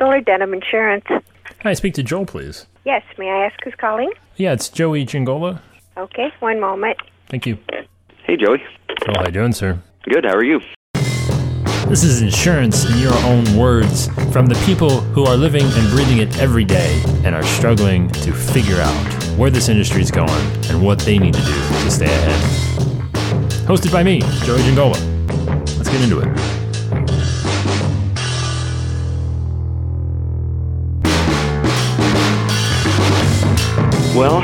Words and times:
Stoller 0.00 0.22
Dunham 0.22 0.54
Insurance. 0.54 1.04
Hi, 1.62 1.74
speak 1.74 1.92
to 1.92 2.02
Joel, 2.02 2.24
please. 2.24 2.64
Yes, 2.86 3.02
may 3.18 3.28
I 3.28 3.44
ask 3.44 3.62
who's 3.62 3.74
calling? 3.74 4.10
Yeah, 4.36 4.54
it's 4.54 4.70
Joey 4.70 5.04
Giangola. 5.04 5.60
Okay, 5.98 6.32
one 6.40 6.58
moment. 6.58 6.96
Thank 7.28 7.44
you. 7.44 7.58
Hey, 8.24 8.38
Joey. 8.38 8.62
Joel, 9.04 9.14
how 9.16 9.20
are 9.20 9.26
you 9.26 9.32
doing, 9.32 9.52
sir? 9.52 9.78
Good. 10.04 10.24
How 10.24 10.34
are 10.36 10.42
you? 10.42 10.62
This 10.94 12.02
is 12.02 12.22
insurance 12.22 12.88
in 12.90 12.96
your 12.98 13.12
own 13.26 13.44
words 13.58 14.06
from 14.32 14.46
the 14.46 14.58
people 14.64 15.00
who 15.00 15.26
are 15.26 15.36
living 15.36 15.66
and 15.66 15.90
breathing 15.90 16.16
it 16.16 16.38
every 16.38 16.64
day 16.64 17.02
and 17.22 17.34
are 17.34 17.42
struggling 17.42 18.08
to 18.08 18.32
figure 18.32 18.80
out 18.80 19.24
where 19.36 19.50
this 19.50 19.68
industry 19.68 20.00
is 20.00 20.10
going 20.10 20.30
and 20.70 20.82
what 20.82 21.00
they 21.00 21.18
need 21.18 21.34
to 21.34 21.42
do 21.42 21.52
to 21.52 21.90
stay 21.90 22.06
ahead. 22.06 22.40
Hosted 23.66 23.92
by 23.92 24.02
me, 24.02 24.20
Joey 24.46 24.62
Giangola. 24.62 24.96
Let's 25.76 25.90
get 25.90 26.00
into 26.00 26.20
it. 26.20 26.59
Well, 34.14 34.40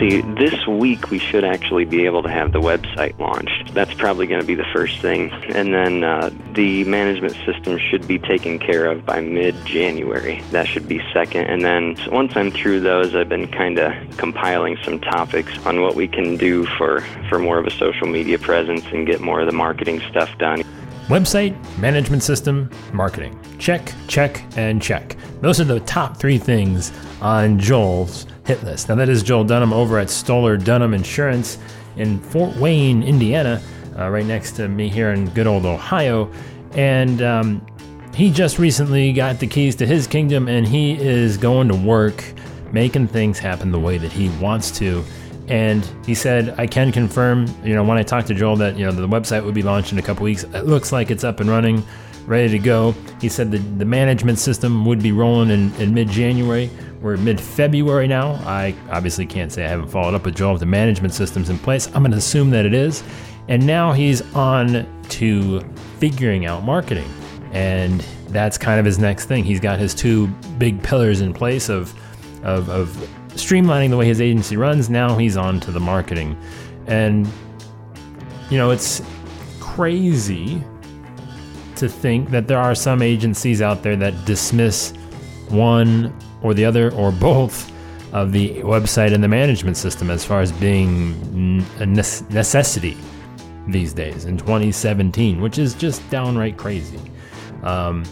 see. 0.00 0.22
This 0.22 0.66
week 0.66 1.10
we 1.10 1.18
should 1.18 1.44
actually 1.44 1.84
be 1.84 2.06
able 2.06 2.22
to 2.22 2.30
have 2.30 2.52
the 2.52 2.60
website 2.60 3.18
launched. 3.18 3.74
That's 3.74 3.92
probably 3.94 4.26
going 4.26 4.40
to 4.40 4.46
be 4.46 4.54
the 4.54 4.66
first 4.72 4.98
thing. 5.00 5.30
And 5.54 5.74
then 5.74 6.02
uh, 6.02 6.30
the 6.54 6.84
management 6.84 7.34
system 7.44 7.78
should 7.78 8.08
be 8.08 8.18
taken 8.18 8.58
care 8.58 8.86
of 8.86 9.04
by 9.04 9.20
mid 9.20 9.54
January. 9.66 10.40
That 10.52 10.66
should 10.66 10.88
be 10.88 11.02
second. 11.12 11.44
And 11.46 11.62
then 11.62 11.96
once 12.10 12.32
I'm 12.34 12.50
through 12.50 12.80
those, 12.80 13.14
I've 13.14 13.28
been 13.28 13.46
kind 13.48 13.78
of 13.78 13.92
compiling 14.16 14.78
some 14.84 14.98
topics 14.98 15.54
on 15.66 15.82
what 15.82 15.96
we 15.96 16.08
can 16.08 16.38
do 16.38 16.64
for, 16.78 17.02
for 17.28 17.38
more 17.38 17.58
of 17.58 17.66
a 17.66 17.70
social 17.72 18.06
media 18.06 18.38
presence 18.38 18.84
and 18.86 19.06
get 19.06 19.20
more 19.20 19.40
of 19.40 19.46
the 19.46 19.52
marketing 19.52 20.00
stuff 20.08 20.30
done. 20.38 20.62
Website, 21.08 21.54
management 21.78 22.22
system, 22.22 22.70
marketing. 22.92 23.38
Check, 23.58 23.92
check, 24.08 24.42
and 24.56 24.80
check. 24.80 25.16
Those 25.40 25.60
are 25.60 25.64
the 25.64 25.80
top 25.80 26.16
three 26.16 26.38
things 26.38 26.92
on 27.20 27.58
Joel's 27.58 28.26
hit 28.50 28.64
list. 28.64 28.88
Now, 28.88 28.96
that 28.96 29.08
is 29.08 29.22
Joel 29.22 29.44
Dunham 29.44 29.72
over 29.72 29.96
at 30.00 30.10
Stoller 30.10 30.56
Dunham 30.56 30.92
Insurance 30.92 31.56
in 31.96 32.18
Fort 32.18 32.56
Wayne, 32.56 33.04
Indiana, 33.04 33.62
uh, 33.96 34.08
right 34.08 34.26
next 34.26 34.52
to 34.52 34.66
me 34.66 34.88
here 34.88 35.12
in 35.12 35.28
good 35.30 35.46
old 35.46 35.64
Ohio. 35.64 36.28
And 36.72 37.22
um, 37.22 37.64
he 38.12 38.28
just 38.28 38.58
recently 38.58 39.12
got 39.12 39.38
the 39.38 39.46
keys 39.46 39.76
to 39.76 39.86
his 39.86 40.08
kingdom 40.08 40.48
and 40.48 40.66
he 40.66 41.00
is 41.00 41.36
going 41.36 41.68
to 41.68 41.76
work 41.76 42.24
making 42.72 43.06
things 43.06 43.38
happen 43.38 43.70
the 43.70 43.78
way 43.78 43.98
that 43.98 44.10
he 44.10 44.30
wants 44.40 44.76
to. 44.78 45.04
And 45.46 45.88
he 46.04 46.16
said, 46.16 46.58
I 46.58 46.66
can 46.66 46.90
confirm, 46.90 47.46
you 47.62 47.76
know, 47.76 47.84
when 47.84 47.98
I 47.98 48.02
talked 48.02 48.26
to 48.28 48.34
Joel 48.34 48.56
that, 48.56 48.76
you 48.76 48.84
know, 48.84 48.90
the 48.90 49.06
website 49.06 49.44
would 49.44 49.54
be 49.54 49.62
launched 49.62 49.92
in 49.92 49.98
a 49.98 50.02
couple 50.02 50.24
weeks. 50.24 50.42
It 50.42 50.66
looks 50.66 50.90
like 50.90 51.12
it's 51.12 51.22
up 51.22 51.38
and 51.38 51.48
running, 51.48 51.84
ready 52.26 52.48
to 52.48 52.58
go. 52.58 52.94
He 53.20 53.28
said 53.28 53.50
that 53.52 53.78
the 53.78 53.84
management 53.84 54.38
system 54.38 54.84
would 54.84 55.02
be 55.02 55.12
rolling 55.12 55.50
in, 55.50 55.74
in 55.74 55.94
mid 55.94 56.08
January. 56.08 56.70
We're 57.00 57.16
mid 57.16 57.40
February 57.40 58.06
now. 58.06 58.32
I 58.46 58.74
obviously 58.90 59.26
can't 59.26 59.50
say 59.50 59.64
I 59.64 59.68
haven't 59.68 59.88
followed 59.88 60.14
up 60.14 60.24
with 60.24 60.36
Joel 60.36 60.54
if 60.54 60.60
the 60.60 60.66
management 60.66 61.14
system's 61.14 61.48
in 61.48 61.58
place. 61.58 61.86
I'm 61.88 62.02
going 62.02 62.10
to 62.10 62.18
assume 62.18 62.50
that 62.50 62.66
it 62.66 62.74
is. 62.74 63.02
And 63.48 63.66
now 63.66 63.92
he's 63.92 64.22
on 64.34 64.86
to 65.08 65.60
figuring 65.98 66.46
out 66.46 66.62
marketing. 66.62 67.08
And 67.52 68.00
that's 68.28 68.58
kind 68.58 68.78
of 68.78 68.86
his 68.86 68.98
next 68.98 69.26
thing. 69.26 69.44
He's 69.44 69.60
got 69.60 69.78
his 69.78 69.94
two 69.94 70.28
big 70.58 70.82
pillars 70.82 71.20
in 71.20 71.32
place 71.32 71.68
of, 71.68 71.94
of, 72.44 72.68
of 72.68 72.88
streamlining 73.30 73.90
the 73.90 73.96
way 73.96 74.06
his 74.06 74.20
agency 74.20 74.56
runs. 74.56 74.90
Now 74.90 75.16
he's 75.16 75.36
on 75.36 75.58
to 75.60 75.72
the 75.72 75.80
marketing. 75.80 76.38
And, 76.86 77.26
you 78.50 78.58
know, 78.58 78.70
it's 78.70 79.02
crazy 79.58 80.62
to 81.80 81.88
think 81.88 82.30
that 82.30 82.46
there 82.46 82.58
are 82.58 82.74
some 82.74 83.02
agencies 83.02 83.60
out 83.60 83.82
there 83.82 83.96
that 83.96 84.24
dismiss 84.24 84.92
one 85.48 86.14
or 86.42 86.54
the 86.54 86.64
other 86.64 86.92
or 86.92 87.10
both 87.10 87.70
of 88.12 88.32
the 88.32 88.56
website 88.60 89.12
and 89.12 89.22
the 89.22 89.28
management 89.28 89.76
system 89.76 90.10
as 90.10 90.24
far 90.24 90.40
as 90.40 90.52
being 90.52 91.64
a 91.78 91.86
necessity 91.86 92.96
these 93.68 93.92
days 93.92 94.24
in 94.24 94.36
2017, 94.36 95.40
which 95.40 95.58
is 95.58 95.74
just 95.74 96.08
downright 96.10 96.56
crazy. 96.56 97.00
Um, 97.62 98.04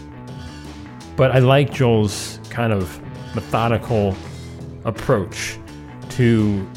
but 1.15 1.31
I 1.31 1.39
like 1.39 1.71
Joel's 1.73 2.39
kind 2.49 2.71
of 2.71 2.99
methodical 3.35 4.15
approach 4.85 5.57
to 6.11 6.67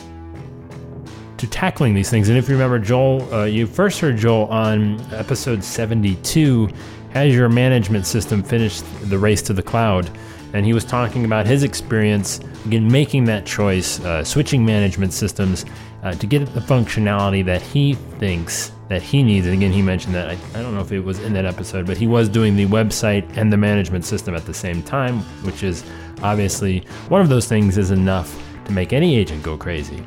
to 1.43 1.49
tackling 1.49 1.93
these 1.93 2.09
things. 2.09 2.29
And 2.29 2.39
if 2.39 2.49
you 2.49 2.55
remember, 2.55 2.79
Joel, 2.79 3.35
uh, 3.35 3.45
you 3.47 3.67
first 3.67 3.99
heard 3.99 4.17
Joel 4.17 4.47
on 4.47 5.01
episode 5.13 5.65
72. 5.65 6.69
Has 7.11 7.35
your 7.35 7.49
management 7.49 8.07
system 8.07 8.45
finished 8.45 8.85
the 9.11 9.19
race 9.19 9.43
to 9.43 9.53
the 9.53 9.63
cloud? 9.63 10.09
And 10.53 10.65
he 10.65 10.73
was 10.73 10.85
talking 10.85 11.25
about 11.25 11.47
his 11.47 11.65
experience 11.65 12.39
again 12.65 12.87
making 12.87 13.25
that 13.25 13.45
choice, 13.45 13.99
uh, 14.05 14.23
switching 14.23 14.65
management 14.65 15.13
systems 15.13 15.65
uh, 16.05 16.13
to 16.13 16.29
get 16.29 16.47
the 16.55 16.61
functionality 16.61 17.45
that 17.45 17.61
he 17.61 17.95
thinks 18.21 18.71
that 18.89 19.03
he 19.03 19.25
needs. 19.25 19.45
And 19.45 19.57
again, 19.57 19.73
he 19.73 19.83
mentioned 19.83 20.15
that 20.15 20.29
I, 20.29 20.39
I 20.57 20.63
don't 20.63 20.77
know 20.77 20.81
if 20.81 20.93
it 20.93 21.01
was 21.01 21.19
in 21.19 21.33
that 21.33 21.45
episode, 21.45 21.89
but 21.89 21.97
he 21.97 22.07
was 22.07 22.29
doing 22.29 22.55
the 22.55 22.67
website 22.67 23.37
and 23.37 23.53
the 23.53 23.57
management 23.57 24.05
system 24.05 24.37
at 24.37 24.47
the 24.47 24.55
same 24.55 24.81
time, 24.81 25.23
which 25.43 25.65
is 25.65 25.83
obviously 26.23 26.85
one 27.09 27.21
of 27.21 27.29
those 27.29 27.49
things 27.49 27.79
is 27.79 27.91
enough 27.91 28.41
to 28.67 28.71
make 28.71 28.93
any 28.93 29.17
agent 29.17 29.43
go 29.43 29.57
crazy. 29.57 30.05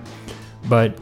But 0.69 0.97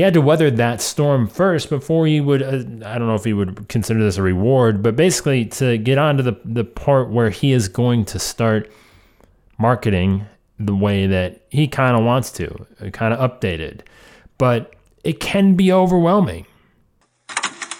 he 0.00 0.04
had 0.04 0.14
to 0.14 0.20
weather 0.22 0.50
that 0.50 0.80
storm 0.80 1.28
first 1.28 1.68
before 1.68 2.06
he 2.06 2.20
would 2.20 2.42
uh, 2.42 2.86
i 2.86 2.98
don't 2.98 3.06
know 3.06 3.14
if 3.14 3.24
he 3.24 3.34
would 3.34 3.68
consider 3.68 4.02
this 4.02 4.16
a 4.16 4.22
reward 4.22 4.82
but 4.82 4.96
basically 4.96 5.44
to 5.44 5.76
get 5.76 5.98
on 5.98 6.16
to 6.16 6.22
the, 6.22 6.40
the 6.44 6.64
part 6.64 7.10
where 7.10 7.28
he 7.28 7.52
is 7.52 7.68
going 7.68 8.04
to 8.04 8.18
start 8.18 8.72
marketing 9.58 10.24
the 10.60 10.74
way 10.74 11.06
that 11.06 11.40
he 11.48 11.66
kind 11.66 11.96
of 11.96 12.04
wants 12.04 12.30
to 12.30 12.66
kind 12.92 13.14
of 13.14 13.30
updated. 13.30 13.80
But 14.38 14.74
it 15.04 15.20
can 15.20 15.54
be 15.54 15.72
overwhelming 15.72 16.46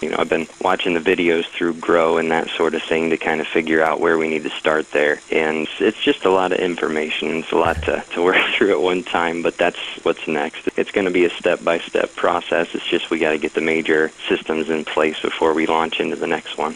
You 0.01 0.09
know, 0.09 0.17
I've 0.17 0.29
been 0.29 0.47
watching 0.61 0.95
the 0.95 0.99
videos 0.99 1.45
through 1.45 1.75
Grow 1.75 2.17
and 2.17 2.31
that 2.31 2.49
sort 2.49 2.73
of 2.73 2.81
thing 2.81 3.11
to 3.11 3.17
kind 3.17 3.39
of 3.39 3.47
figure 3.47 3.83
out 3.83 3.99
where 3.99 4.17
we 4.17 4.27
need 4.27 4.43
to 4.43 4.49
start 4.49 4.89
there. 4.91 5.21
And 5.31 5.67
it's 5.79 6.01
just 6.01 6.25
a 6.25 6.31
lot 6.31 6.51
of 6.51 6.59
information. 6.59 7.37
It's 7.37 7.51
a 7.51 7.57
lot 7.57 7.83
to, 7.83 8.03
to 8.13 8.23
work 8.23 8.43
through 8.57 8.71
at 8.71 8.81
one 8.81 9.03
time, 9.03 9.43
but 9.43 9.59
that's 9.59 9.79
what's 10.01 10.27
next. 10.27 10.67
It's 10.75 10.89
going 10.89 11.05
to 11.05 11.11
be 11.11 11.25
a 11.25 11.29
step-by-step 11.29 12.15
process. 12.15 12.73
It's 12.73 12.87
just 12.87 13.11
we 13.11 13.19
got 13.19 13.31
to 13.31 13.37
get 13.37 13.53
the 13.53 13.61
major 13.61 14.11
systems 14.27 14.69
in 14.69 14.85
place 14.85 15.21
before 15.21 15.53
we 15.53 15.67
launch 15.67 15.99
into 15.99 16.15
the 16.15 16.27
next 16.27 16.57
one. 16.57 16.75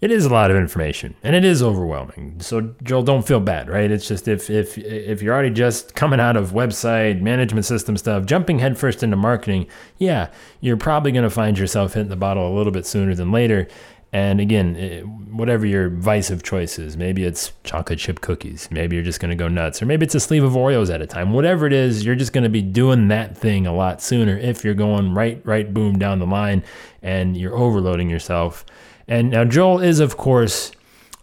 It 0.00 0.12
is 0.12 0.24
a 0.24 0.28
lot 0.28 0.52
of 0.52 0.56
information 0.56 1.16
and 1.24 1.34
it 1.34 1.44
is 1.44 1.60
overwhelming. 1.60 2.36
So 2.40 2.74
Joel, 2.84 3.02
don't 3.02 3.26
feel 3.26 3.40
bad, 3.40 3.68
right? 3.68 3.90
It's 3.90 4.06
just 4.06 4.28
if 4.28 4.48
if 4.48 4.78
if 4.78 5.22
you're 5.22 5.34
already 5.34 5.50
just 5.50 5.96
coming 5.96 6.20
out 6.20 6.36
of 6.36 6.52
website 6.52 7.20
management 7.20 7.66
system 7.66 7.96
stuff, 7.96 8.24
jumping 8.24 8.60
headfirst 8.60 9.02
into 9.02 9.16
marketing, 9.16 9.66
yeah, 9.96 10.28
you're 10.60 10.76
probably 10.76 11.10
going 11.10 11.24
to 11.24 11.30
find 11.30 11.58
yourself 11.58 11.94
hitting 11.94 12.10
the 12.10 12.16
bottle 12.16 12.52
a 12.52 12.54
little 12.56 12.72
bit 12.72 12.86
sooner 12.86 13.14
than 13.14 13.32
later. 13.32 13.66
And 14.12 14.40
again, 14.40 14.76
it, 14.76 15.06
whatever 15.06 15.66
your 15.66 15.90
vice 15.90 16.30
of 16.30 16.42
choice 16.42 16.78
is, 16.78 16.96
maybe 16.96 17.24
it's 17.24 17.52
chocolate 17.62 17.98
chip 17.98 18.22
cookies, 18.22 18.66
maybe 18.70 18.96
you're 18.96 19.04
just 19.04 19.20
going 19.20 19.30
to 19.30 19.36
go 19.36 19.48
nuts, 19.48 19.82
or 19.82 19.86
maybe 19.86 20.06
it's 20.06 20.14
a 20.14 20.20
sleeve 20.20 20.44
of 20.44 20.52
Oreos 20.52 20.92
at 20.92 21.02
a 21.02 21.06
time. 21.06 21.32
Whatever 21.34 21.66
it 21.66 21.74
is, 21.74 22.06
you're 22.06 22.14
just 22.14 22.32
going 22.32 22.44
to 22.44 22.50
be 22.50 22.62
doing 22.62 23.08
that 23.08 23.36
thing 23.36 23.66
a 23.66 23.74
lot 23.74 24.00
sooner 24.00 24.38
if 24.38 24.64
you're 24.64 24.72
going 24.72 25.12
right, 25.12 25.42
right, 25.44 25.74
boom 25.74 25.98
down 25.98 26.20
the 26.20 26.26
line, 26.26 26.64
and 27.02 27.36
you're 27.36 27.54
overloading 27.54 28.08
yourself. 28.08 28.64
And 29.08 29.30
now 29.30 29.44
Joel 29.44 29.80
is, 29.80 30.00
of 30.00 30.16
course, 30.16 30.72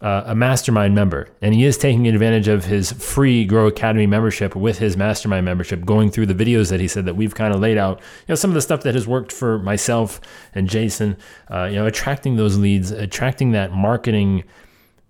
uh, 0.02 0.24
a 0.26 0.36
mastermind 0.36 0.94
member, 0.94 1.30
and 1.42 1.56
he 1.56 1.64
is 1.64 1.78
taking 1.78 2.08
advantage 2.08 2.48
of 2.48 2.66
his 2.66 2.92
free 2.92 3.46
Grow 3.46 3.68
Academy 3.68 4.06
membership 4.06 4.56
with 4.56 4.78
his 4.78 4.98
mastermind 4.98 5.46
membership, 5.46 5.86
going 5.86 6.12
through 6.12 6.26
the 6.26 6.34
videos 6.34 6.70
that 6.70 6.80
he 6.80 6.88
said 6.88 7.06
that 7.06 7.16
we've 7.16 7.34
kind 7.34 7.54
of 7.54 7.62
laid 7.62 7.78
out. 7.78 8.00
You 8.00 8.30
know, 8.30 8.36
some 8.36 8.50
of 8.50 8.56
the 8.56 8.62
stuff 8.62 8.84
that 8.84 8.94
has 8.94 9.08
worked 9.08 9.32
for 9.32 9.58
myself 9.60 10.20
and 10.54 10.68
Jason. 10.68 11.18
Uh, 11.50 11.66
you 11.66 11.76
know, 11.76 11.86
attracting 11.86 12.36
those 12.36 12.58
leads, 12.58 12.92
attracting 12.92 13.52
that 13.52 13.72
marketing 13.72 14.44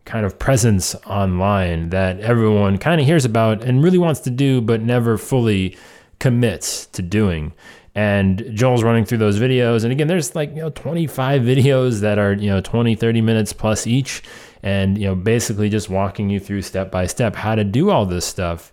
kind 0.05 0.25
of 0.25 0.37
presence 0.37 0.93
online 1.07 1.89
that 1.89 2.19
everyone 2.19 2.77
kind 2.77 3.01
of 3.01 3.07
hears 3.07 3.25
about 3.25 3.63
and 3.63 3.83
really 3.83 3.97
wants 3.97 4.19
to 4.19 4.29
do, 4.29 4.61
but 4.61 4.81
never 4.81 5.17
fully 5.17 5.75
commits 6.19 6.85
to 6.87 7.01
doing 7.01 7.53
and 7.95 8.45
Joel's 8.53 8.83
running 8.83 9.05
through 9.05 9.19
those 9.19 9.39
videos. 9.39 9.83
And 9.83 9.91
again, 9.91 10.07
there's 10.07 10.35
like, 10.35 10.49
you 10.49 10.61
know, 10.61 10.69
25 10.69 11.41
videos 11.43 12.01
that 12.01 12.19
are, 12.19 12.33
you 12.33 12.49
know, 12.49 12.59
20, 12.61 12.95
30 12.95 13.21
minutes 13.21 13.53
plus 13.53 13.87
each. 13.87 14.21
And, 14.61 14.97
you 14.97 15.05
know, 15.05 15.15
basically 15.15 15.69
just 15.69 15.89
walking 15.89 16.29
you 16.29 16.39
through 16.39 16.63
step 16.63 16.91
by 16.91 17.05
step 17.05 17.35
how 17.35 17.55
to 17.55 17.63
do 17.63 17.89
all 17.89 18.05
this 18.05 18.25
stuff. 18.25 18.71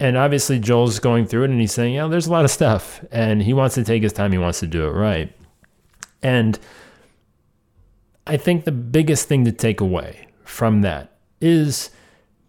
And 0.00 0.16
obviously, 0.16 0.58
Joel's 0.58 0.98
going 0.98 1.26
through 1.26 1.44
it 1.44 1.50
and 1.50 1.60
he's 1.60 1.72
saying, 1.72 1.94
you 1.94 2.00
know, 2.00 2.08
there's 2.08 2.26
a 2.26 2.32
lot 2.32 2.44
of 2.44 2.50
stuff. 2.50 3.04
And 3.12 3.42
he 3.42 3.52
wants 3.52 3.74
to 3.76 3.84
take 3.84 4.02
his 4.02 4.14
time, 4.14 4.32
he 4.32 4.38
wants 4.38 4.60
to 4.60 4.66
do 4.66 4.86
it 4.86 4.92
right. 4.92 5.32
And 6.22 6.58
I 8.26 8.36
think 8.36 8.64
the 8.64 8.72
biggest 8.72 9.28
thing 9.28 9.44
to 9.44 9.52
take 9.52 9.80
away 9.80 10.26
from 10.44 10.80
that 10.82 11.12
is 11.40 11.90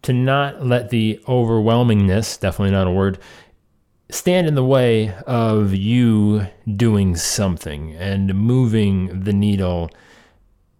to 0.03 0.13
not 0.13 0.65
let 0.65 0.89
the 0.89 1.19
overwhelmingness, 1.27 2.39
definitely 2.39 2.71
not 2.71 2.87
a 2.87 2.91
word, 2.91 3.19
stand 4.11 4.45
in 4.47 4.55
the 4.55 4.63
way 4.63 5.13
of 5.25 5.73
you 5.73 6.47
doing 6.75 7.15
something 7.15 7.93
and 7.95 8.35
moving 8.35 9.23
the 9.23 9.33
needle 9.33 9.89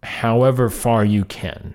however 0.02 0.68
far 0.68 1.04
you 1.04 1.24
can. 1.24 1.74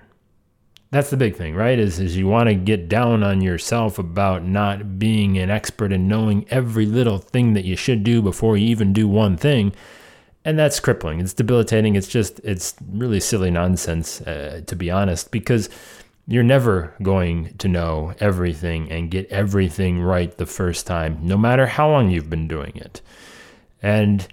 that's 0.90 1.10
the 1.10 1.16
big 1.16 1.36
thing, 1.36 1.54
right? 1.54 1.78
Is 1.78 1.98
is 2.00 2.16
you 2.16 2.26
want 2.28 2.48
to 2.48 2.54
get 2.54 2.88
down 2.88 3.22
on 3.22 3.42
yourself 3.42 3.98
about 3.98 4.44
not 4.44 4.98
being 4.98 5.36
an 5.36 5.50
expert 5.50 5.92
and 5.92 6.08
knowing 6.08 6.46
every 6.48 6.86
little 6.86 7.18
thing 7.18 7.52
that 7.54 7.64
you 7.64 7.76
should 7.76 8.02
do 8.04 8.22
before 8.22 8.56
you 8.56 8.66
even 8.68 8.92
do 8.94 9.06
one 9.06 9.36
thing. 9.36 9.74
And 10.44 10.58
that's 10.58 10.80
crippling. 10.80 11.20
It's 11.20 11.34
debilitating. 11.34 11.94
It's 11.96 12.08
just 12.08 12.40
it's 12.40 12.74
really 12.90 13.20
silly 13.20 13.50
nonsense 13.50 14.22
uh, 14.22 14.62
to 14.66 14.76
be 14.76 14.90
honest 14.90 15.30
because 15.30 15.68
you're 16.28 16.42
never 16.42 16.94
going 17.02 17.56
to 17.56 17.68
know 17.68 18.14
everything 18.20 18.90
and 18.92 19.10
get 19.10 19.26
everything 19.30 20.00
right 20.00 20.36
the 20.36 20.46
first 20.46 20.86
time, 20.86 21.18
no 21.22 21.38
matter 21.38 21.66
how 21.66 21.90
long 21.90 22.10
you've 22.10 22.28
been 22.28 22.46
doing 22.46 22.72
it. 22.76 23.00
And 23.82 24.28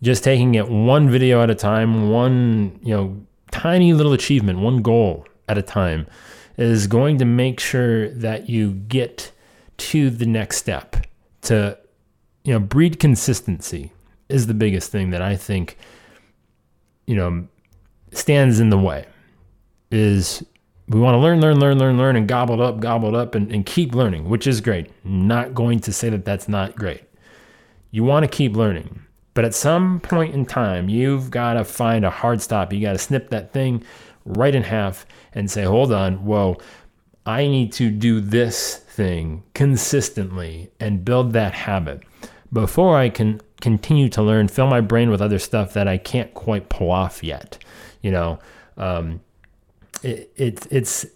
just 0.00 0.22
taking 0.22 0.54
it 0.54 0.68
one 0.68 1.10
video 1.10 1.42
at 1.42 1.50
a 1.50 1.56
time, 1.56 2.10
one, 2.10 2.78
you 2.82 2.94
know, 2.94 3.26
tiny 3.50 3.92
little 3.92 4.12
achievement, 4.12 4.60
one 4.60 4.80
goal 4.80 5.26
at 5.48 5.58
a 5.58 5.62
time 5.62 6.06
is 6.56 6.86
going 6.86 7.18
to 7.18 7.24
make 7.24 7.58
sure 7.58 8.10
that 8.10 8.48
you 8.48 8.72
get 8.72 9.32
to 9.78 10.08
the 10.08 10.26
next 10.26 10.58
step 10.58 10.96
to 11.40 11.76
you 12.44 12.52
know 12.52 12.60
breed 12.60 13.00
consistency 13.00 13.92
is 14.28 14.46
the 14.46 14.54
biggest 14.54 14.90
thing 14.92 15.10
that 15.10 15.22
I 15.22 15.36
think 15.36 15.76
you 17.06 17.16
know 17.16 17.48
stands 18.12 18.60
in 18.60 18.70
the 18.70 18.78
way 18.78 19.06
is 19.90 20.44
we 20.88 21.00
want 21.00 21.14
to 21.14 21.18
learn, 21.18 21.40
learn, 21.40 21.58
learn, 21.58 21.78
learn, 21.78 21.96
learn, 21.96 22.16
and 22.16 22.28
gobble 22.28 22.62
up, 22.62 22.80
gobble 22.80 23.16
up, 23.16 23.34
and, 23.34 23.52
and 23.52 23.64
keep 23.64 23.94
learning, 23.94 24.28
which 24.28 24.46
is 24.46 24.60
great. 24.60 24.90
not 25.04 25.54
going 25.54 25.80
to 25.80 25.92
say 25.92 26.08
that 26.10 26.24
that's 26.24 26.48
not 26.48 26.76
great. 26.76 27.02
You 27.90 28.04
want 28.04 28.24
to 28.24 28.28
keep 28.28 28.56
learning, 28.56 29.02
but 29.34 29.44
at 29.44 29.54
some 29.54 30.00
point 30.00 30.34
in 30.34 30.44
time, 30.44 30.88
you've 30.88 31.30
got 31.30 31.54
to 31.54 31.64
find 31.64 32.04
a 32.04 32.10
hard 32.10 32.42
stop. 32.42 32.72
You 32.72 32.80
got 32.80 32.92
to 32.92 32.98
snip 32.98 33.30
that 33.30 33.52
thing 33.52 33.84
right 34.24 34.54
in 34.54 34.62
half 34.62 35.06
and 35.32 35.50
say, 35.50 35.62
hold 35.62 35.92
on, 35.92 36.24
whoa, 36.24 36.58
I 37.24 37.46
need 37.46 37.72
to 37.74 37.90
do 37.90 38.20
this 38.20 38.76
thing 38.76 39.44
consistently 39.54 40.70
and 40.80 41.04
build 41.04 41.32
that 41.32 41.54
habit 41.54 42.02
before 42.52 42.96
I 42.96 43.08
can 43.08 43.40
continue 43.60 44.08
to 44.10 44.22
learn, 44.22 44.48
fill 44.48 44.66
my 44.66 44.80
brain 44.80 45.10
with 45.10 45.22
other 45.22 45.38
stuff 45.38 45.72
that 45.72 45.88
I 45.88 45.96
can't 45.96 46.34
quite 46.34 46.68
pull 46.68 46.90
off 46.90 47.22
yet. 47.22 47.58
You 48.02 48.10
know, 48.10 48.38
um, 48.76 49.20
it, 50.02 50.32
it, 50.36 50.66
it's 50.70 51.06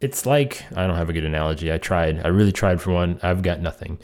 it's 0.00 0.24
like 0.26 0.64
I 0.74 0.86
don't 0.86 0.96
have 0.96 1.10
a 1.10 1.12
good 1.12 1.24
analogy. 1.24 1.72
I 1.72 1.78
tried. 1.78 2.24
I 2.24 2.28
really 2.28 2.52
tried 2.52 2.80
for 2.80 2.92
one. 2.92 3.20
I've 3.22 3.42
got 3.42 3.60
nothing. 3.60 3.98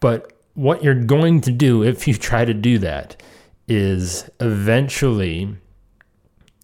But 0.00 0.32
what 0.54 0.82
you're 0.82 0.94
going 0.94 1.40
to 1.42 1.50
do 1.50 1.82
if 1.82 2.06
you 2.06 2.14
try 2.14 2.44
to 2.44 2.54
do 2.54 2.78
that 2.78 3.20
is 3.68 4.28
eventually 4.40 5.56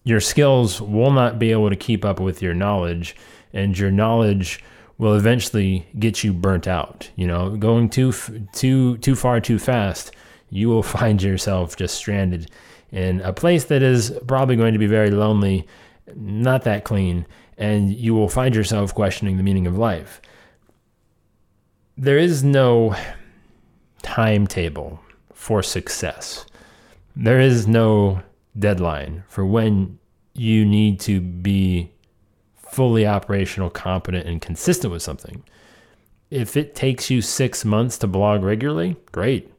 your 0.03 0.19
skills 0.19 0.81
will 0.81 1.11
not 1.11 1.39
be 1.39 1.51
able 1.51 1.69
to 1.69 1.75
keep 1.75 2.05
up 2.05 2.19
with 2.19 2.41
your 2.41 2.53
knowledge 2.53 3.15
and 3.53 3.77
your 3.77 3.91
knowledge 3.91 4.63
will 4.97 5.15
eventually 5.15 5.87
get 5.97 6.23
you 6.23 6.33
burnt 6.33 6.67
out 6.67 7.09
you 7.15 7.25
know 7.25 7.55
going 7.55 7.89
too 7.89 8.11
too 8.53 8.97
too 8.97 9.15
far 9.15 9.39
too 9.39 9.57
fast 9.57 10.11
you 10.49 10.67
will 10.69 10.83
find 10.97 11.21
yourself 11.23 11.75
just 11.75 11.95
stranded 11.95 12.51
in 12.91 13.21
a 13.21 13.33
place 13.33 13.65
that 13.65 13.81
is 13.81 14.13
probably 14.27 14.55
going 14.55 14.73
to 14.73 14.79
be 14.79 14.87
very 14.87 15.09
lonely 15.09 15.67
not 16.15 16.63
that 16.63 16.83
clean 16.83 17.25
and 17.57 17.93
you 17.93 18.13
will 18.13 18.29
find 18.29 18.55
yourself 18.55 18.93
questioning 18.93 19.37
the 19.37 19.43
meaning 19.43 19.67
of 19.67 19.77
life 19.77 20.21
there 21.97 22.17
is 22.17 22.43
no 22.43 22.95
timetable 24.01 24.99
for 25.33 25.61
success 25.61 26.45
there 27.15 27.39
is 27.39 27.67
no 27.67 28.21
deadline 28.57 29.23
for 29.27 29.45
when 29.45 29.99
you 30.33 30.65
need 30.65 30.99
to 31.01 31.19
be 31.19 31.91
fully 32.55 33.05
operational, 33.05 33.69
competent, 33.69 34.27
and 34.27 34.41
consistent 34.41 34.91
with 34.93 35.01
something. 35.01 35.43
If 36.29 36.55
it 36.55 36.75
takes 36.75 37.09
you 37.09 37.21
six 37.21 37.65
months 37.65 37.97
to 37.99 38.07
blog 38.07 38.43
regularly, 38.43 38.95
great. 39.11 39.51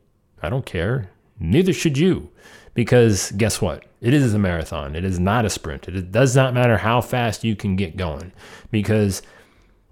I 0.42 0.48
don't 0.48 0.64
care. 0.64 1.10
Neither 1.38 1.72
should 1.72 1.98
you. 1.98 2.30
Because 2.74 3.32
guess 3.32 3.60
what? 3.60 3.84
It 4.00 4.14
is 4.14 4.32
a 4.32 4.38
marathon. 4.38 4.94
It 4.94 5.04
is 5.04 5.18
not 5.18 5.44
a 5.44 5.50
sprint. 5.50 5.88
It 5.88 6.12
does 6.12 6.34
not 6.34 6.54
matter 6.54 6.78
how 6.78 7.00
fast 7.00 7.44
you 7.44 7.56
can 7.56 7.76
get 7.76 7.96
going. 7.96 8.32
Because 8.70 9.22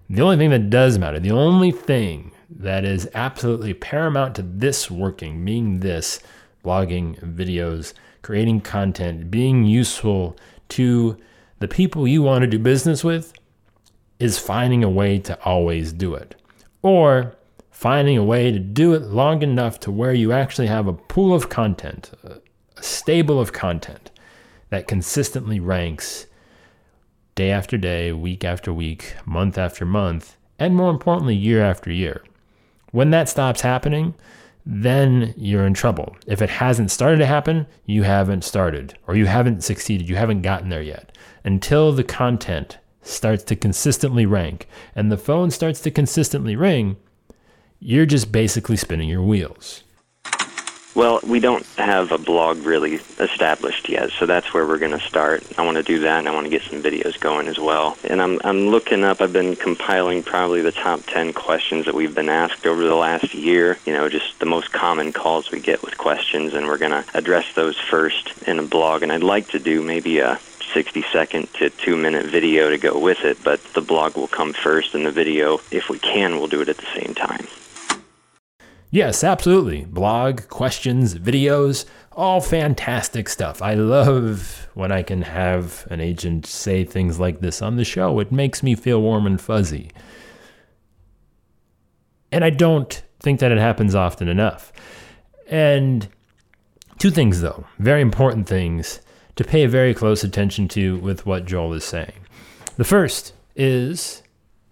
the 0.09 0.23
only 0.23 0.37
thing 0.37 0.51
that 0.51 0.71
does 0.71 0.99
matter, 0.99 1.21
the 1.21 1.31
only 1.31 1.71
thing 1.71 2.33
that 2.51 2.85
is 2.85 3.09
absolutely 3.15 3.75
paramount 3.75 4.35
to 4.37 4.43
this 4.43 4.91
working, 4.91 5.45
being 5.45 5.81
this, 5.81 6.21
blogging, 6.65 7.19
videos, 7.35 7.93
creating 8.23 8.61
content, 8.61 9.31
being 9.31 9.65
useful 9.65 10.37
to 10.71 11.17
the 11.59 11.69
people 11.69 12.09
you 12.09 12.23
want 12.23 12.43
to 12.43 12.47
do 12.47 12.59
business 12.59 13.05
with 13.05 13.33
is 14.19 14.39
finding 14.39 14.83
a 14.83 14.91
way 14.91 15.19
to 15.19 15.41
always 15.45 15.93
do 15.93 16.15
it. 16.15 16.35
Or 16.83 17.35
finding 17.71 18.17
a 18.17 18.25
way 18.25 18.51
to 18.51 18.59
do 18.59 18.95
it 18.95 19.03
long 19.03 19.43
enough 19.43 19.79
to 19.81 19.91
where 19.91 20.13
you 20.13 20.33
actually 20.33 20.67
have 20.67 20.87
a 20.87 20.93
pool 20.93 21.35
of 21.35 21.49
content, 21.49 22.11
uh, 22.27 22.35
a 22.79 22.83
stable 22.83 23.41
of 23.41 23.53
content 23.53 24.11
that 24.71 24.89
consistently 24.89 25.59
ranks 25.61 26.27
day 27.35 27.51
after 27.51 27.77
day, 27.77 28.13
week 28.13 28.45
after 28.45 28.73
week, 28.73 29.15
month 29.25 29.59
after 29.59 29.85
month, 29.85 30.37
and 30.59 30.77
more 30.77 30.91
importantly, 30.91 31.35
year 31.35 31.63
after 31.63 31.91
year. 31.91 32.23
When 32.91 33.11
that 33.11 33.29
stops 33.29 33.61
happening, 33.61 34.15
then 34.65 35.35
you're 35.37 35.67
in 35.67 35.75
trouble. 35.75 36.17
If 36.27 36.43
it 36.43 36.51
hasn't 36.51 36.91
started 36.91 37.19
to 37.19 37.27
happen, 37.27 37.67
you 37.87 38.03
haven't 38.03 38.45
started 38.45 38.99
or 39.07 39.17
you 39.17 39.27
haven't 39.27 39.65
succeeded. 39.65 40.09
You 40.09 40.17
haven't 40.17 40.43
gotten 40.43 40.69
there 40.69 40.83
yet. 40.83 41.17
Until 41.45 41.93
the 41.93 42.05
content 42.05 42.79
starts 43.01 43.45
to 43.45 43.57
consistently 43.57 44.27
rank 44.27 44.69
and 44.95 45.11
the 45.11 45.17
phone 45.17 45.51
starts 45.51 45.81
to 45.81 45.91
consistently 45.91 46.55
ring, 46.55 46.97
you're 47.81 48.05
just 48.05 48.31
basically 48.31 48.77
spinning 48.77 49.09
your 49.09 49.23
wheels. 49.23 49.85
Well, 50.99 51.21
we 51.23 51.39
don't 51.39 51.65
have 51.77 52.11
a 52.11 52.19
blog 52.19 52.59
really 52.67 52.95
established 53.21 53.89
yet, 53.89 54.11
so 54.11 54.27
that's 54.27 54.53
where 54.53 54.67
we're 54.67 54.81
going 54.81 54.99
to 54.99 55.07
start. 55.07 55.45
I 55.57 55.65
want 55.65 55.77
to 55.77 55.85
do 55.85 56.01
that, 56.01 56.19
and 56.19 56.29
I 56.29 56.35
want 56.35 56.47
to 56.47 56.51
get 56.51 56.63
some 56.63 56.83
videos 56.83 57.21
going 57.21 57.47
as 57.47 57.57
well. 57.57 57.97
And 58.03 58.21
I'm 58.21 58.41
I'm 58.43 58.67
looking 58.67 59.05
up. 59.05 59.21
I've 59.21 59.33
been 59.33 59.55
compiling 59.55 60.25
probably 60.25 60.61
the 60.61 60.73
top 60.73 61.03
10 61.07 61.35
questions 61.35 61.85
that 61.85 61.95
we've 61.95 62.17
been 62.17 62.29
asked 62.29 62.67
over 62.67 62.83
the 62.83 62.97
last 62.97 63.33
year. 63.33 63.79
You 63.87 63.93
know, 63.93 64.09
just 64.09 64.41
the 64.41 64.47
most 64.47 64.73
common 64.73 65.13
calls 65.13 65.53
we 65.53 65.61
get 65.61 65.85
with 65.85 65.97
questions, 65.97 66.53
and 66.53 66.67
we're 66.67 66.79
going 66.79 66.91
to 66.91 67.05
address 67.15 67.47
those 67.55 67.79
first 67.79 68.33
in 68.49 68.59
a 68.59 68.65
blog. 68.65 69.05
And 69.05 69.13
I'd 69.13 69.23
like 69.23 69.51
to 69.51 69.61
do 69.61 69.81
maybe 69.81 70.19
a 70.19 70.41
60 70.75 71.05
second 71.13 71.55
to 71.55 71.71
2 71.71 71.97
minute 71.97 72.27
video 72.27 72.71
to 72.71 72.77
go 72.77 72.99
with 72.99 73.25
it, 73.25 73.39
but 73.45 73.63
the 73.73 73.83
blog 73.83 74.17
will 74.17 74.27
come 74.27 74.53
first 74.53 74.97
and 74.97 75.07
the 75.07 75.13
video, 75.13 75.61
if 75.71 75.91
we 75.91 76.01
can, 76.01 76.39
we'll 76.39 76.49
do 76.49 76.61
it 76.61 76.69
at 76.69 76.79
the 76.79 77.01
same 77.01 77.15
time. 77.15 77.47
Yes, 78.91 79.23
absolutely. 79.23 79.85
Blog, 79.85 80.49
questions, 80.49 81.15
videos, 81.15 81.85
all 82.13 82.41
fantastic 82.41 83.29
stuff. 83.29 83.61
I 83.61 83.75
love 83.75 84.69
when 84.75 84.91
I 84.91 85.03
can 85.03 85.23
have 85.23 85.87
an 85.91 86.01
agent 86.01 86.47
say 86.47 86.85
things 86.85 87.21
like 87.21 87.41
this 87.41 87.61
on 87.61 87.77
the 87.77 87.85
show. 87.85 88.19
It 88.19 88.33
makes 88.33 88.63
me 88.63 88.75
feel 88.75 89.03
warm 89.03 89.27
and 89.27 89.41
fuzzy. 89.41 89.91
And 92.33 92.45
I 92.45 92.51
don't 92.51 93.03
think 93.21 93.41
that 93.41 93.53
it 93.53 93.59
happens 93.59 93.95
often 93.95 94.27
enough. 94.27 94.73
And 95.49 96.09
two 96.99 97.11
things, 97.11 97.43
though, 97.43 97.67
very 97.79 98.01
important 98.01 98.47
things 98.49 99.01
to 99.37 99.45
pay 99.45 99.67
very 99.67 99.95
close 99.95 100.25
attention 100.25 100.67
to 100.69 100.97
with 100.99 101.27
what 101.27 101.45
Joel 101.45 101.75
is 101.75 101.85
saying. 101.85 102.27
The 102.77 102.85
first 102.85 103.35
is 103.55 104.23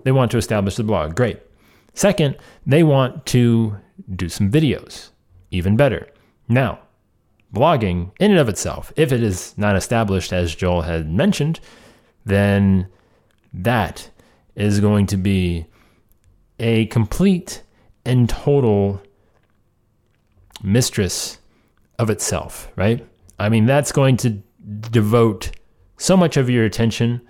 they 0.04 0.12
want 0.12 0.30
to 0.30 0.38
establish 0.38 0.76
the 0.76 0.84
blog. 0.84 1.14
Great. 1.14 1.40
Second, 1.94 2.36
they 2.66 2.82
want 2.82 3.26
to 3.26 3.76
do 4.14 4.28
some 4.28 4.50
videos. 4.50 5.10
Even 5.50 5.76
better. 5.76 6.08
Now, 6.48 6.80
blogging 7.52 8.12
in 8.20 8.30
and 8.30 8.40
of 8.40 8.48
itself, 8.48 8.92
if 8.96 9.12
it 9.12 9.22
is 9.22 9.56
not 9.56 9.76
established 9.76 10.32
as 10.32 10.54
Joel 10.54 10.82
had 10.82 11.10
mentioned, 11.10 11.60
then 12.24 12.88
that 13.52 14.10
is 14.54 14.80
going 14.80 15.06
to 15.06 15.16
be 15.16 15.66
a 16.58 16.86
complete 16.86 17.62
and 18.04 18.28
total 18.28 19.02
mistress 20.62 21.38
of 21.98 22.10
itself, 22.10 22.70
right? 22.76 23.06
I 23.38 23.48
mean, 23.48 23.66
that's 23.66 23.92
going 23.92 24.16
to 24.18 24.42
devote 24.90 25.50
so 25.98 26.16
much 26.16 26.36
of 26.36 26.50
your 26.50 26.64
attention 26.64 27.20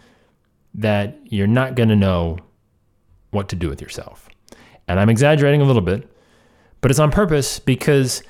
that 0.75 1.18
you're 1.25 1.47
not 1.47 1.75
going 1.75 1.88
to 1.88 1.97
know 1.97 2.38
what 3.30 3.49
to 3.49 3.56
do 3.56 3.68
with 3.68 3.80
yourself. 3.80 4.28
And 4.88 5.00
I'm 5.00 5.09
exaggerating 5.09 5.61
a 5.61 5.64
little 5.64 5.83
bit, 5.83 6.09
but 6.87 6.93
it's 6.93 7.00
on 7.00 7.11
purpose 7.11 7.59
because 7.59 8.23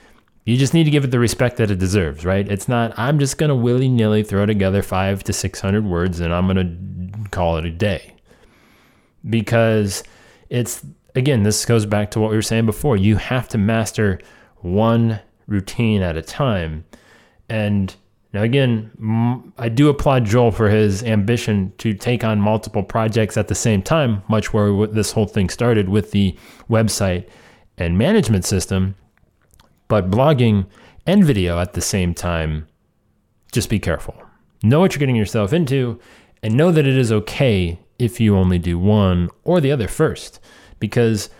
you 0.46 0.56
just 0.56 0.72
need 0.72 0.84
to 0.84 0.90
give 0.90 1.04
it 1.04 1.10
the 1.10 1.18
respect 1.18 1.58
that 1.58 1.70
it 1.70 1.78
deserves, 1.78 2.24
right? 2.24 2.50
It's 2.50 2.68
not, 2.68 2.98
I'm 2.98 3.18
just 3.18 3.36
going 3.36 3.50
to 3.50 3.54
willy 3.54 3.86
nilly 3.86 4.22
throw 4.22 4.46
together 4.46 4.82
five 4.82 5.22
to 5.24 5.34
600 5.34 5.84
words 5.84 6.20
and 6.20 6.32
I'm 6.32 6.46
going 6.46 7.20
to 7.22 7.28
call 7.28 7.58
it 7.58 7.66
a 7.66 7.70
day. 7.70 8.14
Because 9.28 10.02
it's, 10.48 10.82
again, 11.14 11.42
this 11.42 11.66
goes 11.66 11.84
back 11.84 12.10
to 12.12 12.18
what 12.18 12.30
we 12.30 12.36
were 12.36 12.40
saying 12.40 12.64
before. 12.64 12.96
You 12.96 13.16
have 13.16 13.46
to 13.48 13.58
master 13.58 14.20
one 14.62 15.20
routine 15.46 16.00
at 16.00 16.16
a 16.16 16.22
time. 16.22 16.86
And 17.50 17.94
Now, 18.32 18.42
again, 18.42 19.52
I 19.58 19.68
do 19.68 19.90
applaud 19.90 20.24
Joel 20.24 20.50
for 20.50 20.70
his 20.70 21.02
ambition 21.02 21.74
to 21.76 21.92
take 21.92 22.24
on 22.24 22.40
multiple 22.40 22.82
projects 22.82 23.36
at 23.36 23.48
the 23.48 23.54
same 23.54 23.82
time, 23.82 24.22
much 24.28 24.54
where 24.54 24.86
this 24.86 25.12
whole 25.12 25.26
thing 25.26 25.50
started 25.50 25.90
with 25.90 26.12
the 26.12 26.34
website 26.70 27.28
and 27.78 27.98
management 27.98 28.44
system. 28.44 28.94
But 29.88 30.10
blogging 30.10 30.66
and 31.06 31.24
video 31.24 31.58
at 31.58 31.74
the 31.74 31.80
same 31.80 32.14
time, 32.14 32.66
just 33.52 33.70
be 33.70 33.78
careful. 33.78 34.14
Know 34.62 34.80
what 34.80 34.92
you're 34.92 35.00
getting 35.00 35.16
yourself 35.16 35.52
into 35.52 36.00
and 36.42 36.54
know 36.54 36.70
that 36.72 36.86
it 36.86 36.96
is 36.96 37.12
okay 37.12 37.78
if 37.98 38.20
you 38.20 38.36
only 38.36 38.58
do 38.58 38.78
one 38.78 39.30
or 39.44 39.60
the 39.60 39.72
other 39.72 39.88
first. 39.88 40.40
Because 40.78 41.30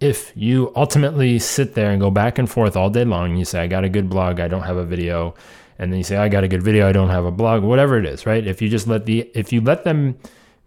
if 0.00 0.32
you 0.36 0.72
ultimately 0.76 1.38
sit 1.38 1.74
there 1.74 1.90
and 1.90 2.00
go 2.00 2.10
back 2.10 2.38
and 2.38 2.50
forth 2.50 2.76
all 2.76 2.90
day 2.90 3.04
long, 3.04 3.30
and 3.30 3.38
you 3.38 3.44
say, 3.44 3.60
I 3.60 3.66
got 3.66 3.84
a 3.84 3.88
good 3.88 4.10
blog, 4.10 4.40
I 4.40 4.48
don't 4.48 4.62
have 4.62 4.76
a 4.76 4.84
video, 4.84 5.34
and 5.78 5.90
then 5.90 5.98
you 5.98 6.04
say, 6.04 6.16
I 6.16 6.28
got 6.28 6.44
a 6.44 6.48
good 6.48 6.62
video, 6.62 6.88
I 6.88 6.92
don't 6.92 7.08
have 7.08 7.24
a 7.24 7.30
blog, 7.30 7.62
whatever 7.62 7.98
it 7.98 8.06
is, 8.06 8.26
right? 8.26 8.46
If 8.46 8.60
you 8.60 8.68
just 8.68 8.86
let 8.86 9.06
the, 9.06 9.30
if 9.34 9.52
you 9.52 9.60
let 9.60 9.84
them 9.84 10.18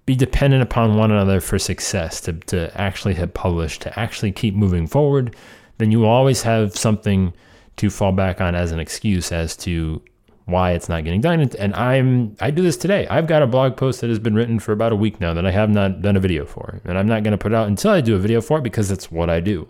be 0.09 0.15
dependent 0.15 0.63
upon 0.63 0.97
one 0.97 1.11
another 1.11 1.39
for 1.39 1.59
success, 1.59 2.19
to, 2.19 2.33
to 2.33 2.75
actually 2.81 3.13
hit 3.13 3.35
publish, 3.35 3.77
to 3.77 3.99
actually 3.99 4.31
keep 4.31 4.55
moving 4.55 4.87
forward, 4.87 5.35
then 5.77 5.91
you 5.91 5.99
will 5.99 6.09
always 6.09 6.41
have 6.41 6.75
something 6.75 7.31
to 7.77 7.91
fall 7.91 8.11
back 8.11 8.41
on 8.41 8.55
as 8.55 8.71
an 8.71 8.79
excuse 8.79 9.31
as 9.31 9.55
to 9.55 10.01
why 10.45 10.71
it's 10.71 10.89
not 10.89 11.03
getting 11.03 11.21
done. 11.21 11.41
And 11.59 11.75
I'm 11.75 12.35
I 12.39 12.49
do 12.49 12.63
this 12.63 12.75
today. 12.75 13.05
I've 13.07 13.27
got 13.27 13.43
a 13.43 13.45
blog 13.45 13.77
post 13.77 14.01
that 14.01 14.09
has 14.09 14.17
been 14.17 14.33
written 14.33 14.57
for 14.57 14.71
about 14.71 14.91
a 14.91 14.95
week 14.95 15.21
now 15.21 15.35
that 15.35 15.45
I 15.45 15.51
have 15.51 15.69
not 15.69 16.01
done 16.01 16.17
a 16.17 16.19
video 16.19 16.43
for, 16.43 16.81
and 16.85 16.97
I'm 16.97 17.05
not 17.05 17.21
going 17.21 17.33
to 17.33 17.37
put 17.37 17.53
out 17.53 17.67
until 17.67 17.91
I 17.91 18.01
do 18.01 18.15
a 18.15 18.19
video 18.19 18.41
for 18.41 18.57
it 18.57 18.63
because 18.63 18.89
it's 18.89 19.11
what 19.11 19.29
I 19.29 19.39
do. 19.41 19.69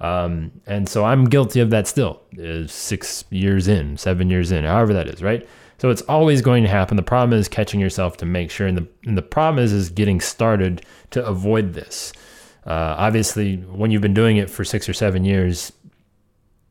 Um, 0.00 0.52
and 0.64 0.88
so 0.88 1.04
I'm 1.04 1.24
guilty 1.24 1.58
of 1.58 1.70
that 1.70 1.88
still. 1.88 2.22
Six 2.68 3.24
years 3.30 3.66
in, 3.66 3.96
seven 3.96 4.30
years 4.30 4.52
in, 4.52 4.64
however 4.64 4.92
that 4.94 5.08
is, 5.08 5.24
right? 5.24 5.44
So 5.82 5.90
it's 5.90 6.02
always 6.02 6.42
going 6.42 6.62
to 6.62 6.68
happen. 6.68 6.96
The 6.96 7.02
problem 7.02 7.36
is 7.36 7.48
catching 7.48 7.80
yourself 7.80 8.16
to 8.18 8.24
make 8.24 8.52
sure, 8.52 8.68
and 8.68 8.78
the 8.78 8.86
and 9.04 9.18
the 9.18 9.22
problem 9.22 9.64
is 9.64 9.72
is 9.72 9.90
getting 9.90 10.20
started 10.20 10.86
to 11.10 11.26
avoid 11.26 11.72
this. 11.72 12.12
Uh, 12.64 12.94
obviously, 12.96 13.56
when 13.56 13.90
you've 13.90 14.00
been 14.00 14.14
doing 14.14 14.36
it 14.36 14.48
for 14.48 14.64
six 14.64 14.88
or 14.88 14.92
seven 14.92 15.24
years, 15.24 15.72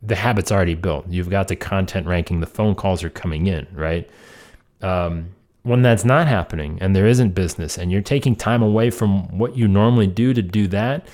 the 0.02 0.16
habit's 0.16 0.50
already 0.50 0.76
built. 0.76 1.10
You've 1.10 1.30
got 1.30 1.50
the 1.50 1.58
content 1.58 2.08
ranking, 2.08 2.40
the 2.40 2.46
phone 2.46 2.74
calls 2.74 3.04
are 3.04 3.10
coming 3.10 3.48
in, 3.48 3.68
right? 3.74 4.10
Um, 4.82 5.32
when 5.64 5.82
that's 5.82 6.06
not 6.06 6.28
happening 6.28 6.78
and 6.80 6.96
there 6.96 7.06
isn't 7.06 7.32
business 7.32 7.78
and 7.78 7.92
you're 7.92 8.02
taking 8.02 8.34
time 8.34 8.64
away 8.64 8.92
from 8.92 9.38
what 9.38 9.58
you 9.58 9.68
normally 9.68 10.08
do 10.08 10.34
to 10.34 10.42
do 10.42 10.68
that 10.68 11.06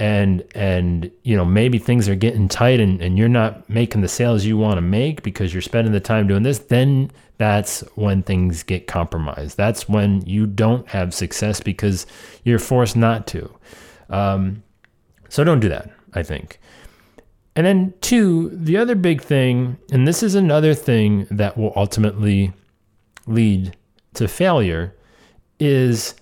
and 0.00 0.42
and 0.54 1.10
you 1.22 1.36
know 1.36 1.44
maybe 1.44 1.78
things 1.78 2.08
are 2.08 2.16
getting 2.16 2.48
tight 2.48 2.80
and, 2.80 3.00
and 3.00 3.16
you're 3.16 3.28
not 3.28 3.68
making 3.70 4.00
the 4.00 4.08
sales 4.08 4.44
you 4.44 4.56
want 4.56 4.78
to 4.78 4.82
make 4.82 5.22
because 5.22 5.54
you're 5.54 5.60
spending 5.60 5.92
the 5.92 6.00
time 6.00 6.26
doing 6.26 6.42
this 6.42 6.58
then 6.58 7.10
that's 7.38 7.80
when 7.94 8.22
things 8.22 8.62
get 8.62 8.86
compromised 8.86 9.56
that's 9.56 9.88
when 9.88 10.22
you 10.26 10.46
don't 10.46 10.88
have 10.88 11.14
success 11.14 11.60
because 11.60 12.06
you're 12.44 12.58
forced 12.58 12.96
not 12.96 13.26
to 13.26 13.48
um, 14.08 14.62
so 15.28 15.44
don't 15.44 15.60
do 15.60 15.68
that 15.68 15.90
i 16.14 16.22
think 16.22 16.58
and 17.56 17.66
then, 17.66 17.94
two, 18.00 18.48
the 18.50 18.76
other 18.76 18.94
big 18.94 19.20
thing, 19.20 19.76
and 19.90 20.06
this 20.06 20.22
is 20.22 20.34
another 20.34 20.72
thing 20.72 21.26
that 21.30 21.58
will 21.58 21.72
ultimately 21.74 22.52
lead 23.26 23.76
to 24.14 24.28
failure, 24.28 24.94
is 25.58 26.14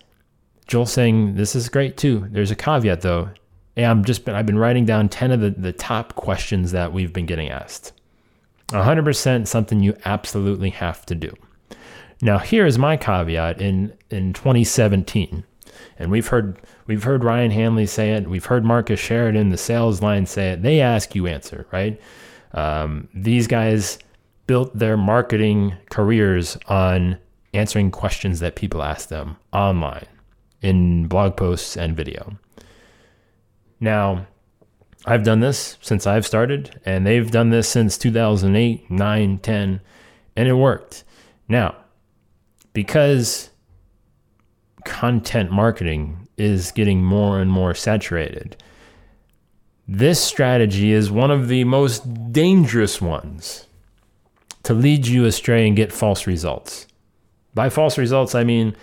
Joel 0.66 0.86
saying, 0.86 1.36
This 1.36 1.54
is 1.54 1.68
great 1.68 1.96
too. 1.96 2.26
There's 2.30 2.50
a 2.50 2.56
caveat 2.56 3.02
though. 3.02 3.30
I'm 3.86 4.04
just 4.04 4.24
been, 4.24 4.34
I've 4.34 4.46
been 4.46 4.58
writing 4.58 4.84
down 4.84 5.08
10 5.08 5.30
of 5.30 5.40
the, 5.40 5.50
the 5.50 5.72
top 5.72 6.14
questions 6.14 6.72
that 6.72 6.92
we've 6.92 7.12
been 7.12 7.26
getting 7.26 7.50
asked. 7.50 7.92
100% 8.68 9.46
something 9.46 9.82
you 9.82 9.96
absolutely 10.04 10.70
have 10.70 11.06
to 11.06 11.14
do. 11.14 11.32
Now, 12.20 12.38
here 12.38 12.66
is 12.66 12.78
my 12.78 12.96
caveat 12.96 13.60
in, 13.60 13.96
in 14.10 14.32
2017. 14.32 15.44
And 15.98 16.10
we've 16.10 16.26
heard 16.26 16.58
we've 16.86 17.04
heard 17.04 17.24
Ryan 17.24 17.50
Hanley 17.50 17.86
say 17.86 18.12
it. 18.12 18.28
We've 18.28 18.44
heard 18.44 18.64
Marcus 18.64 18.98
Sheridan, 18.98 19.50
the 19.50 19.56
Sales 19.56 20.02
Lion, 20.02 20.26
say 20.26 20.50
it. 20.50 20.62
They 20.62 20.80
ask, 20.80 21.14
you 21.14 21.26
answer, 21.26 21.66
right? 21.72 22.00
Um, 22.52 23.08
these 23.14 23.46
guys 23.46 23.98
built 24.46 24.76
their 24.76 24.96
marketing 24.96 25.74
careers 25.90 26.56
on 26.66 27.18
answering 27.54 27.90
questions 27.90 28.40
that 28.40 28.56
people 28.56 28.82
ask 28.82 29.08
them 29.08 29.36
online 29.52 30.06
in 30.62 31.06
blog 31.06 31.36
posts 31.36 31.76
and 31.76 31.96
video. 31.96 32.36
Now, 33.80 34.26
I've 35.06 35.24
done 35.24 35.40
this 35.40 35.78
since 35.80 36.06
I've 36.06 36.26
started, 36.26 36.80
and 36.84 37.06
they've 37.06 37.30
done 37.30 37.50
this 37.50 37.68
since 37.68 37.96
2008, 37.96 38.90
9, 38.90 39.38
10, 39.38 39.80
and 40.36 40.48
it 40.48 40.54
worked. 40.54 41.04
Now, 41.48 41.76
because 42.72 43.50
content 44.84 45.50
marketing 45.50 46.28
is 46.36 46.70
getting 46.70 47.02
more 47.02 47.40
and 47.40 47.50
more 47.50 47.74
saturated. 47.74 48.56
This 49.86 50.22
strategy 50.22 50.92
is 50.92 51.10
one 51.10 51.30
of 51.30 51.48
the 51.48 51.64
most 51.64 52.32
dangerous 52.32 53.00
ones 53.00 53.66
to 54.62 54.74
lead 54.74 55.06
you 55.06 55.24
astray 55.24 55.66
and 55.66 55.76
get 55.76 55.92
false 55.92 56.26
results. 56.26 56.86
By 57.54 57.70
false 57.70 57.98
results, 57.98 58.34
I 58.34 58.44
mean 58.44 58.76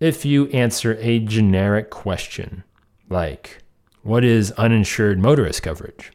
if 0.00 0.24
you 0.24 0.48
answer 0.48 0.96
a 1.00 1.18
generic 1.20 1.90
question 1.90 2.64
like, 3.08 3.59
What 4.02 4.24
is 4.24 4.52
uninsured 4.52 5.18
motorist 5.18 5.62
coverage? 5.62 6.12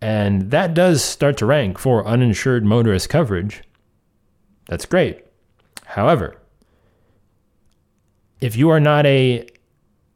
And 0.00 0.50
that 0.50 0.74
does 0.74 1.02
start 1.02 1.36
to 1.38 1.46
rank 1.46 1.78
for 1.78 2.06
uninsured 2.06 2.64
motorist 2.64 3.08
coverage. 3.08 3.62
That's 4.68 4.86
great. 4.86 5.24
However, 5.84 6.36
if 8.40 8.56
you 8.56 8.70
are 8.70 8.80
not 8.80 9.06
a 9.06 9.46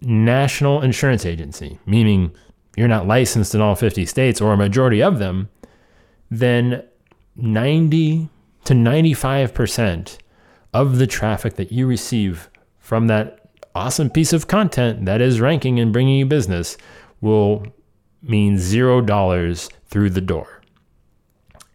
national 0.00 0.82
insurance 0.82 1.24
agency, 1.24 1.78
meaning 1.86 2.32
you're 2.76 2.88
not 2.88 3.06
licensed 3.06 3.54
in 3.54 3.60
all 3.60 3.74
50 3.74 4.06
states 4.06 4.40
or 4.40 4.52
a 4.52 4.56
majority 4.56 5.02
of 5.02 5.18
them, 5.18 5.48
then 6.30 6.84
90 7.36 8.28
to 8.64 8.74
95% 8.74 10.18
of 10.72 10.98
the 10.98 11.06
traffic 11.06 11.54
that 11.54 11.72
you 11.72 11.86
receive 11.86 12.50
from 12.78 13.06
that 13.08 13.39
awesome 13.74 14.10
piece 14.10 14.32
of 14.32 14.48
content 14.48 15.04
that 15.06 15.20
is 15.20 15.40
ranking 15.40 15.78
and 15.78 15.92
bringing 15.92 16.18
you 16.18 16.26
business 16.26 16.76
will 17.20 17.66
mean 18.22 18.58
zero 18.58 19.00
dollars 19.00 19.68
through 19.86 20.10
the 20.10 20.20
door. 20.20 20.62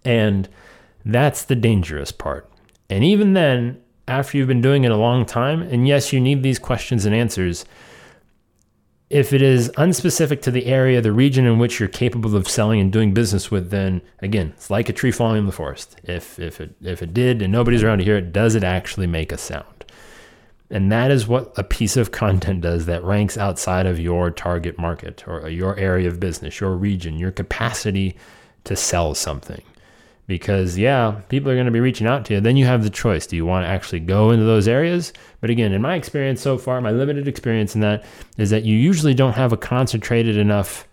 And 0.03 0.47
that's 1.03 1.43
the 1.43 1.55
dangerous 1.55 2.11
part. 2.11 2.49
And 2.89 3.03
even 3.03 3.33
then, 3.33 3.81
after 4.07 4.37
you've 4.37 4.47
been 4.47 4.61
doing 4.61 4.83
it 4.83 4.91
a 4.91 4.97
long 4.97 5.25
time, 5.25 5.61
and 5.63 5.87
yes, 5.87 6.13
you 6.13 6.19
need 6.19 6.43
these 6.43 6.59
questions 6.59 7.05
and 7.05 7.15
answers. 7.15 7.65
If 9.09 9.33
it 9.33 9.41
is 9.41 9.69
unspecific 9.77 10.41
to 10.43 10.51
the 10.51 10.65
area, 10.65 10.99
the 10.99 11.11
region 11.11 11.45
in 11.45 11.59
which 11.59 11.79
you're 11.79 11.89
capable 11.89 12.35
of 12.35 12.47
selling 12.47 12.79
and 12.79 12.91
doing 12.91 13.13
business 13.13 13.51
with, 13.51 13.69
then 13.69 14.01
again, 14.19 14.53
it's 14.55 14.69
like 14.69 14.89
a 14.89 14.93
tree 14.93 15.11
falling 15.11 15.39
in 15.39 15.45
the 15.45 15.51
forest. 15.51 15.99
If 16.03 16.39
if 16.39 16.59
it 16.59 16.75
if 16.81 17.03
it 17.03 17.13
did 17.13 17.41
and 17.41 17.51
nobody's 17.51 17.83
around 17.83 17.99
to 17.99 18.03
hear 18.03 18.17
it, 18.17 18.33
does 18.33 18.55
it 18.55 18.63
actually 18.63 19.07
make 19.07 19.31
a 19.31 19.37
sound? 19.37 19.74
And 20.69 20.91
that 20.91 21.11
is 21.11 21.27
what 21.27 21.53
a 21.57 21.63
piece 21.63 21.95
of 21.95 22.11
content 22.11 22.61
does 22.61 22.87
that 22.87 23.03
ranks 23.03 23.37
outside 23.37 23.85
of 23.85 23.99
your 23.99 24.31
target 24.31 24.79
market 24.79 25.27
or 25.27 25.47
your 25.47 25.77
area 25.77 26.07
of 26.07 26.19
business, 26.19 26.59
your 26.59 26.75
region, 26.75 27.19
your 27.19 27.31
capacity 27.31 28.15
to 28.63 28.75
sell 28.75 29.13
something 29.13 29.61
because 30.27 30.77
yeah, 30.77 31.21
people 31.29 31.51
are 31.51 31.55
going 31.55 31.65
to 31.65 31.71
be 31.71 31.79
reaching 31.79 32.07
out 32.07 32.25
to 32.25 32.33
you. 32.33 32.41
Then 32.41 32.57
you 32.57 32.65
have 32.65 32.83
the 32.83 32.89
choice. 32.89 33.27
Do 33.27 33.35
you 33.35 33.45
want 33.45 33.63
to 33.65 33.69
actually 33.69 33.99
go 33.99 34.31
into 34.31 34.45
those 34.45 34.67
areas? 34.67 35.13
But 35.41 35.49
again, 35.49 35.71
in 35.71 35.81
my 35.81 35.95
experience 35.95 36.41
so 36.41 36.57
far, 36.57 36.81
my 36.81 36.91
limited 36.91 37.27
experience 37.27 37.75
in 37.75 37.81
that 37.81 38.03
is 38.37 38.49
that 38.49 38.63
you 38.63 38.75
usually 38.75 39.13
don't 39.13 39.33
have 39.33 39.53
a 39.53 39.57
concentrated 39.57 40.37
enough 40.37 40.87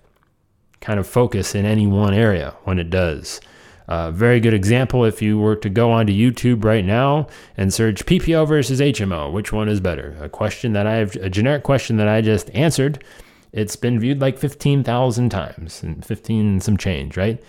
kind 0.81 0.99
of 0.99 1.07
focus 1.07 1.55
in 1.55 1.65
any 1.65 1.87
one 1.87 2.13
area 2.13 2.55
when 2.65 2.79
it 2.79 2.91
does. 2.91 3.41
Uh, 3.89 4.11
very 4.11 4.41
good 4.41 4.55
example 4.55 5.05
if 5.05 5.21
you 5.21 5.39
were 5.39 5.57
to 5.57 5.69
go 5.69 5.91
onto 5.91 6.13
YouTube 6.13 6.65
right 6.65 6.85
now 6.85 7.27
and 7.57 7.73
search 7.73 8.07
PPO 8.07 8.47
versus 8.47 8.81
HMO, 8.81 9.33
which 9.33 9.53
one 9.53 9.69
is 9.69 9.81
better? 9.81 10.17
A 10.21 10.29
question 10.29 10.73
that 10.73 10.87
I've, 10.87 11.17
a 11.17 11.29
generic 11.29 11.63
question 11.65 11.97
that 11.97 12.09
I 12.09 12.21
just 12.21 12.51
answered. 12.55 13.05
It's 13.53 13.77
been 13.77 14.01
viewed 14.01 14.21
like 14.21 14.39
15,000 14.39 15.29
times 15.29 15.83
and 15.83 16.05
15 16.05 16.61
some 16.61 16.77
change, 16.77 17.17
right? 17.17 17.43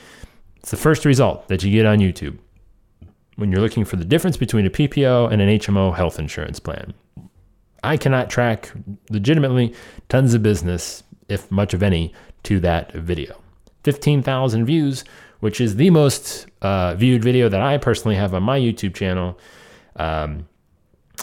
It's 0.58 0.72
the 0.72 0.78
first 0.78 1.06
result 1.06 1.48
that 1.48 1.64
you 1.64 1.72
get 1.72 1.86
on 1.86 2.00
YouTube 2.00 2.38
when 3.36 3.52
you're 3.52 3.62
looking 3.62 3.86
for 3.86 3.96
the 3.96 4.06
difference 4.06 4.38
between 4.38 4.66
a 4.66 4.70
PPO 4.70 5.32
and 5.32 5.42
an 5.42 5.60
HMO 5.60 5.96
health 5.96 6.20
insurance 6.20 6.60
plan. 6.60 6.94
I 7.84 7.98
cannot 7.98 8.30
track 8.30 8.72
legitimately 9.10 9.74
tons 10.10 10.34
of 10.34 10.44
business, 10.44 11.04
if 11.28 11.52
much 11.52 11.74
of 11.74 11.84
any, 11.84 12.14
to 12.44 12.60
that 12.62 12.94
video. 12.94 13.42
15,000 13.84 14.66
views, 14.66 15.04
which 15.44 15.60
is 15.60 15.76
the 15.76 15.90
most 15.90 16.48
uh, 16.62 16.96
viewed 16.96 17.22
video 17.22 17.50
that 17.50 17.60
I 17.60 17.78
personally 17.78 18.16
have 18.16 18.34
on 18.34 18.44
my 18.44 18.58
YouTube 18.58 18.96
channel, 18.96 19.38
um, 19.98 20.48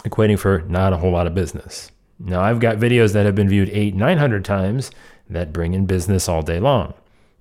equating 0.03 0.37
for 0.37 0.61
not 0.67 0.93
a 0.93 0.97
whole 0.97 1.09
lot 1.09 1.25
of 1.25 1.33
business. 1.33 1.91
Now, 2.19 2.39
I've 2.41 2.59
got 2.59 2.77
videos 2.77 3.13
that 3.13 3.25
have 3.25 3.33
been 3.33 3.49
viewed 3.49 3.69
eight, 3.69 3.95
900 3.95 4.45
times 4.45 4.91
that 5.27 5.51
bring 5.51 5.73
in 5.73 5.87
business 5.87 6.29
all 6.29 6.43
day 6.43 6.59
long. 6.59 6.93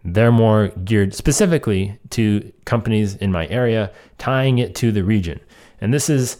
They're 0.07 0.33
more 0.33 0.69
geared 0.69 1.13
specifically 1.13 1.99
to 2.11 2.51
companies 2.65 3.15
in 3.15 3.31
my 3.31 3.47
area, 3.49 3.93
tying 4.17 4.57
it 4.57 4.75
to 4.77 4.91
the 4.91 5.05
region. 5.05 5.39
And 5.83 5.93
this 5.93 6.09
is 6.09 6.39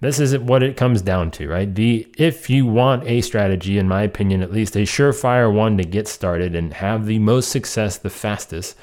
this 0.00 0.18
is 0.18 0.36
what 0.36 0.64
it 0.64 0.76
comes 0.76 1.00
down 1.00 1.30
to, 1.30 1.48
right? 1.48 1.72
The 1.72 2.12
if 2.18 2.50
you 2.50 2.66
want 2.66 3.06
a 3.06 3.20
strategy, 3.20 3.78
in 3.78 3.86
my 3.86 4.02
opinion, 4.02 4.42
at 4.42 4.50
least 4.50 4.74
a 4.74 4.80
surefire 4.80 5.52
one 5.52 5.76
to 5.76 5.84
get 5.84 6.08
started 6.08 6.56
and 6.56 6.74
have 6.74 7.06
the 7.06 7.20
most 7.20 7.50
success 7.50 7.96
the 7.96 8.10
fastest, 8.10 8.76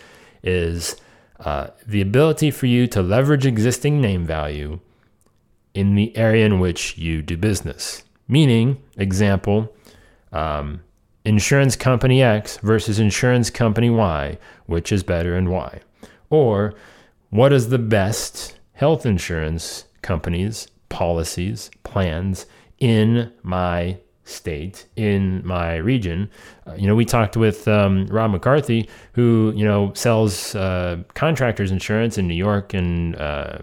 is 0.43 0.95
uh, 1.39 1.67
the 1.85 2.01
ability 2.01 2.51
for 2.51 2.67
you 2.67 2.87
to 2.87 3.01
leverage 3.01 3.45
existing 3.45 3.99
name 4.01 4.25
value 4.25 4.79
in 5.73 5.95
the 5.95 6.15
area 6.15 6.45
in 6.45 6.59
which 6.59 6.97
you 6.97 7.21
do 7.21 7.35
business. 7.35 8.03
Meaning, 8.27 8.81
example, 8.97 9.73
um, 10.31 10.81
insurance 11.25 11.75
company 11.75 12.21
X 12.21 12.57
versus 12.57 12.99
insurance 12.99 13.49
company 13.49 13.89
Y, 13.89 14.37
which 14.65 14.91
is 14.91 15.03
better 15.03 15.35
and 15.35 15.49
why? 15.49 15.81
Or 16.29 16.73
what 17.29 17.51
is 17.51 17.69
the 17.69 17.79
best 17.79 18.57
health 18.73 19.05
insurance 19.05 19.85
companies, 20.01 20.67
policies, 20.89 21.71
plans 21.83 22.45
in 22.79 23.31
my 23.43 23.97
state, 24.25 24.85
in 24.95 25.45
my 25.45 25.75
region? 25.75 26.29
Uh, 26.67 26.73
you 26.75 26.87
know, 26.87 26.95
we 26.95 27.05
talked 27.05 27.37
with 27.37 27.67
um, 27.67 28.05
Rob 28.07 28.31
McCarthy, 28.31 28.89
who, 29.13 29.53
you 29.55 29.65
know, 29.65 29.91
sells 29.93 30.55
uh, 30.55 30.97
contractors 31.13 31.71
insurance 31.71 32.17
in 32.17 32.27
New 32.27 32.33
York 32.35 32.73
and 32.73 33.15
uh, 33.15 33.59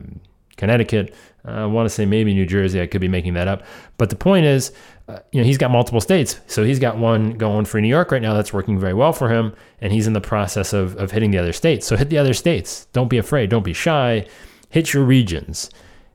Connecticut. 0.57 1.15
I 1.45 1.65
want 1.67 1.87
to 1.87 1.91
say 1.91 2.05
maybe 2.05 2.35
New 2.35 2.47
Jersey. 2.47 2.81
I 2.81 2.87
could 2.87 3.01
be 3.01 3.09
making 3.09 3.35
that 3.35 3.49
up. 3.49 3.63
But 3.97 4.11
the 4.11 4.17
point 4.17 4.45
is, 4.45 4.73
uh, 5.09 5.21
you 5.33 5.41
know, 5.41 5.47
he's 5.47 5.59
got 5.59 5.71
multiple 5.71 6.01
states. 6.01 6.39
So 6.47 6.65
he's 6.65 6.79
got 6.79 6.99
one 6.99 7.33
going 7.33 7.65
for 7.65 7.81
New 7.81 7.89
York 7.89 8.13
right 8.13 8.23
now 8.23 8.35
that's 8.35 8.53
working 8.53 8.79
very 8.79 8.95
well 8.95 9.13
for 9.13 9.31
him. 9.31 9.55
And 9.81 9.93
he's 9.93 10.07
in 10.07 10.13
the 10.13 10.21
process 10.21 10.73
of, 10.73 10.97
of 10.97 11.11
hitting 11.11 11.31
the 11.31 11.39
other 11.39 11.53
states. 11.53 11.87
So 11.87 11.97
hit 11.97 12.11
the 12.11 12.19
other 12.19 12.35
states. 12.35 12.87
Don't 12.93 13.09
be 13.09 13.19
afraid. 13.19 13.51
Don't 13.51 13.65
be 13.65 13.73
shy. 13.73 14.27
Hit 14.69 14.93
your 14.93 15.05
regions. 15.05 15.71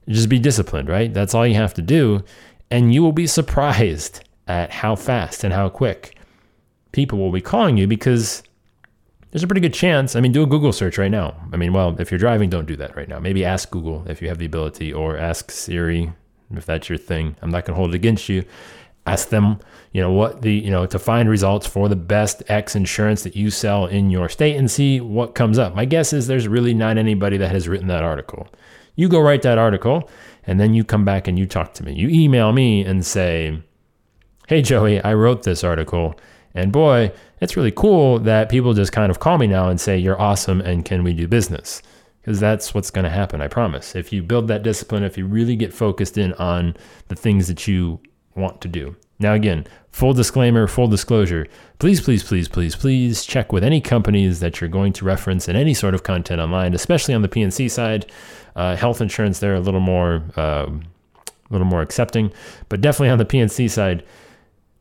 Just 0.07 0.29
be 0.29 0.37
disciplined, 0.37 0.87
right? 0.87 1.11
That's 1.11 1.33
all 1.33 1.47
you 1.47 1.55
have 1.55 1.73
to 1.73 1.81
do. 1.81 2.23
And 2.69 2.93
you 2.93 3.01
will 3.01 3.11
be 3.11 3.27
surprised 3.27 4.23
at 4.47 4.71
how 4.71 4.95
fast 4.95 5.43
and 5.43 5.53
how 5.53 5.69
quick 5.69 6.17
people 6.91 7.19
will 7.19 7.31
be 7.31 7.41
calling 7.41 7.77
you 7.77 7.87
because 7.87 8.43
there's 9.31 9.43
a 9.43 9.47
pretty 9.47 9.61
good 9.61 9.73
chance. 9.73 10.15
I 10.15 10.21
mean, 10.21 10.31
do 10.31 10.43
a 10.43 10.47
Google 10.47 10.71
search 10.71 10.97
right 10.97 11.11
now. 11.11 11.35
I 11.51 11.57
mean, 11.57 11.73
well, 11.73 11.99
if 11.99 12.11
you're 12.11 12.19
driving, 12.19 12.49
don't 12.49 12.67
do 12.67 12.75
that 12.77 12.95
right 12.95 13.09
now. 13.09 13.19
Maybe 13.19 13.43
ask 13.43 13.69
Google 13.69 14.05
if 14.07 14.21
you 14.21 14.29
have 14.29 14.37
the 14.37 14.45
ability, 14.45 14.93
or 14.93 15.17
ask 15.17 15.51
Siri 15.51 16.13
if 16.51 16.65
that's 16.65 16.87
your 16.87 16.97
thing. 16.97 17.35
I'm 17.41 17.49
not 17.49 17.65
going 17.65 17.73
to 17.73 17.79
hold 17.79 17.93
it 17.93 17.95
against 17.95 18.29
you 18.29 18.45
ask 19.05 19.29
them 19.29 19.59
you 19.91 20.01
know 20.01 20.11
what 20.11 20.41
the 20.41 20.53
you 20.53 20.71
know 20.71 20.85
to 20.85 20.97
find 20.97 21.29
results 21.29 21.67
for 21.67 21.87
the 21.87 21.95
best 21.95 22.41
x 22.47 22.75
insurance 22.75 23.23
that 23.23 23.35
you 23.35 23.51
sell 23.51 23.85
in 23.85 24.09
your 24.09 24.27
state 24.27 24.55
and 24.55 24.69
see 24.69 24.99
what 24.99 25.35
comes 25.35 25.59
up 25.59 25.75
my 25.75 25.85
guess 25.85 26.11
is 26.11 26.27
there's 26.27 26.47
really 26.47 26.73
not 26.73 26.97
anybody 26.97 27.37
that 27.37 27.51
has 27.51 27.67
written 27.67 27.87
that 27.87 28.03
article 28.03 28.47
you 28.95 29.07
go 29.07 29.19
write 29.19 29.43
that 29.43 29.57
article 29.57 30.09
and 30.47 30.59
then 30.59 30.73
you 30.73 30.83
come 30.83 31.05
back 31.05 31.27
and 31.27 31.37
you 31.37 31.45
talk 31.45 31.73
to 31.73 31.83
me 31.83 31.93
you 31.93 32.09
email 32.09 32.51
me 32.51 32.83
and 32.83 33.05
say 33.05 33.61
hey 34.47 34.61
joey 34.61 35.01
i 35.03 35.13
wrote 35.13 35.43
this 35.43 35.63
article 35.63 36.15
and 36.53 36.71
boy 36.71 37.11
it's 37.41 37.57
really 37.57 37.71
cool 37.71 38.19
that 38.19 38.49
people 38.49 38.73
just 38.73 38.91
kind 38.91 39.11
of 39.11 39.19
call 39.19 39.37
me 39.37 39.47
now 39.47 39.69
and 39.69 39.79
say 39.79 39.97
you're 39.97 40.19
awesome 40.19 40.61
and 40.61 40.85
can 40.85 41.03
we 41.03 41.13
do 41.13 41.27
business 41.27 41.81
because 42.21 42.39
that's 42.39 42.73
what's 42.73 42.91
going 42.91 43.05
to 43.05 43.09
happen 43.09 43.41
i 43.41 43.47
promise 43.47 43.95
if 43.95 44.13
you 44.13 44.21
build 44.23 44.47
that 44.47 44.63
discipline 44.63 45.03
if 45.03 45.17
you 45.17 45.25
really 45.25 45.55
get 45.55 45.73
focused 45.73 46.17
in 46.17 46.33
on 46.33 46.75
the 47.07 47.15
things 47.15 47.47
that 47.47 47.67
you 47.67 47.99
want 48.35 48.61
to 48.61 48.67
do. 48.67 48.95
Now, 49.17 49.33
again, 49.33 49.65
full 49.91 50.13
disclaimer, 50.13 50.67
full 50.67 50.87
disclosure. 50.87 51.47
Please, 51.79 52.01
please, 52.01 52.21
please, 52.21 52.47
please, 52.47 52.75
please 52.75 53.25
check 53.25 53.53
with 53.53 53.63
any 53.63 53.79
companies 53.79 54.41
that 54.41 54.59
you're 54.59 54.69
going 54.69 54.93
to 54.93 55.05
reference 55.05 55.47
in 55.47 55.55
any 55.55 55.73
sort 55.73 55.93
of 55.93 56.03
content 56.03 56.41
online, 56.41 56.73
especially 56.73 57.13
on 57.13 57.21
the 57.21 57.29
P&C 57.29 57.69
side. 57.69 58.11
Uh, 58.55 58.75
health 58.75 59.01
insurance, 59.01 59.39
they're 59.39 59.55
a 59.55 59.59
little 59.61 59.79
more, 59.79 60.23
uh, 60.35 60.67
a 60.67 61.49
little 61.49 61.67
more 61.67 61.81
accepting, 61.81 62.31
but 62.67 62.81
definitely 62.81 63.09
on 63.09 63.17
the 63.17 63.25
P&C 63.25 63.67
side, 63.69 64.03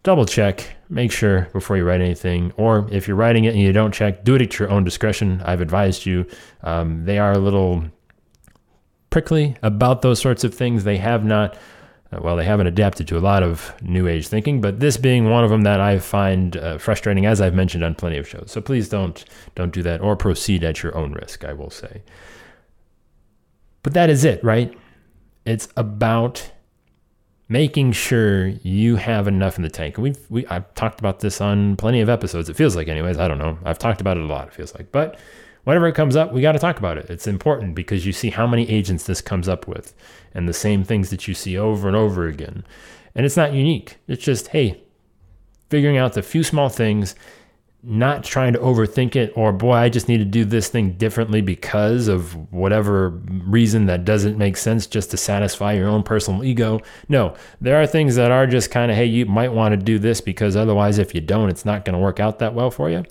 double 0.05 0.25
check, 0.25 0.77
make 0.89 1.11
sure 1.11 1.49
before 1.53 1.77
you 1.77 1.85
write 1.85 2.01
anything. 2.01 2.53
Or 2.57 2.87
if 2.93 3.09
you're 3.09 3.17
writing 3.17 3.45
it 3.45 3.55
and 3.55 3.61
you 3.61 3.73
don't 3.73 3.93
check, 3.93 4.23
do 4.23 4.37
it 4.37 4.43
at 4.43 4.59
your 4.59 4.71
own 4.71 4.85
discretion. 4.85 5.43
I've 5.45 5.61
advised 5.61 6.07
you. 6.07 6.27
Um, 6.63 7.05
they 7.05 7.19
are 7.19 7.33
a 7.33 7.39
little 7.39 7.85
prickly 9.11 9.57
about 9.63 10.03
those 10.03 10.21
sorts 10.21 10.45
of 10.45 10.55
things. 10.55 10.85
They 10.85 10.99
have 10.99 11.25
not 11.25 11.57
uh, 12.13 12.21
well, 12.23 12.37
they 12.37 12.45
haven't 12.45 12.67
adapted 12.67 13.09
to 13.09 13.17
a 13.17 13.21
lot 13.21 13.43
of 13.43 13.75
new 13.83 14.07
age 14.07 14.29
thinking, 14.29 14.61
but 14.61 14.79
this 14.79 14.97
being 14.97 15.31
one 15.31 15.43
of 15.43 15.51
them 15.51 15.63
that 15.63 15.81
I 15.81 15.99
find 15.99 16.57
uh, 16.57 16.79
frustrating, 16.79 17.25
as 17.27 17.41
I've 17.41 17.55
mentioned 17.55 17.83
on 17.83 17.95
plenty 17.95 18.19
of 18.19 18.29
shows. 18.29 18.51
So 18.51 18.61
please 18.61 18.89
don't 18.89 19.25
don't 19.55 19.73
do 19.73 19.83
that 19.83 20.01
or 20.01 20.15
proceed 20.15 20.63
at 20.65 20.83
your 20.83 20.97
own 20.97 21.13
risk. 21.13 21.45
I 21.45 21.55
will 21.55 21.71
say. 21.71 22.03
But 23.83 23.95
that 23.95 24.11
is 24.11 24.25
it, 24.25 24.43
right? 24.45 24.77
It's 25.45 25.69
about 25.77 26.51
making 27.49 27.93
sure 27.93 28.49
you 28.49 28.97
have 28.97 29.29
enough 29.29 29.57
in 29.57 29.63
the 29.63 29.71
tank. 29.71 29.99
We've 29.99 30.19
we 30.31 30.47
I've 30.47 30.73
talked 30.75 30.99
about 30.99 31.21
this 31.21 31.41
on 31.41 31.77
plenty 31.77 32.01
of 32.01 32.09
episodes. 32.09 32.49
It 32.49 32.57
feels 32.57 32.77
like, 32.77 32.89
anyways. 32.89 33.19
I 33.19 33.29
don't 33.29 33.39
know. 33.39 33.59
I've 33.65 33.79
talked 33.79 34.01
about 34.01 34.17
it 34.17 34.25
a 34.25 34.27
lot. 34.27 34.49
It 34.49 34.55
feels 34.55 34.75
like, 34.75 34.91
but 34.93 35.19
whenever 35.65 35.87
it 35.87 35.95
comes 35.95 36.17
up, 36.17 36.33
we 36.33 36.41
got 36.41 36.53
to 36.53 36.59
talk 36.59 36.79
about 36.79 36.99
it. 36.99 37.11
It's 37.11 37.27
important 37.27 37.75
because 37.75 38.07
you 38.07 38.13
see 38.13 38.31
how 38.31 38.47
many 38.47 38.69
agents 38.71 39.05
this 39.05 39.21
comes 39.21 39.49
up 39.49 39.67
with 39.67 39.95
and 40.35 40.49
the 40.49 40.53
same 40.53 40.85
things 40.85 41.11
that 41.11 41.27
you 41.27 41.35
see 41.35 41.59
over 41.59 41.89
and 41.89 41.97
over 41.97 42.27
again. 42.27 42.65
And 43.15 43.27
it's 43.27 43.37
not 43.37 43.53
unique. 43.53 43.97
It's 44.09 44.25
just, 44.25 44.49
hey, 44.49 44.83
figuring 45.71 45.97
out 45.97 46.13
the 46.13 46.23
few 46.23 46.43
small 46.43 46.69
things, 46.69 47.15
not 47.87 48.25
trying 48.25 48.53
to 48.55 48.59
overthink 48.59 49.15
it 49.15 49.33
or, 49.37 49.53
boy, 49.53 49.73
I 49.73 49.89
just 49.89 50.09
need 50.09 50.19
to 50.19 50.25
do 50.25 50.45
this 50.45 50.69
thing 50.69 50.93
differently 50.93 51.41
because 51.41 52.09
of 52.09 52.35
whatever 52.53 53.11
reason 53.11 53.87
that 53.87 54.05
doesn't 54.05 54.39
make 54.39 54.57
sense 54.57 54.87
just 54.87 55.11
to 55.11 55.17
satisfy 55.17 55.75
your 55.75 55.89
own 55.89 56.03
personal 56.03 56.45
ego. 56.45 56.81
No, 57.09 57.35
there 57.61 57.81
are 57.81 57.87
things 57.87 58.17
that 58.17 58.31
are 58.31 58.47
just 58.47 58.71
kind 58.71 58.91
of, 58.91 58.97
hey, 58.97 59.05
you 59.05 59.27
might 59.27 59.53
want 59.53 59.73
to 59.73 59.77
do 59.77 59.99
this 59.99 60.21
because 60.21 60.57
otherwise, 60.57 60.99
if 60.99 61.15
you 61.15 61.21
don't, 61.21 61.51
it's 61.51 61.65
not 61.65 61.85
going 61.85 61.95
to 61.95 61.99
work 61.99 62.21
out 62.21 62.39
that 62.39 62.55
well 62.55 62.71
for 62.71 62.89
you. 62.89 63.05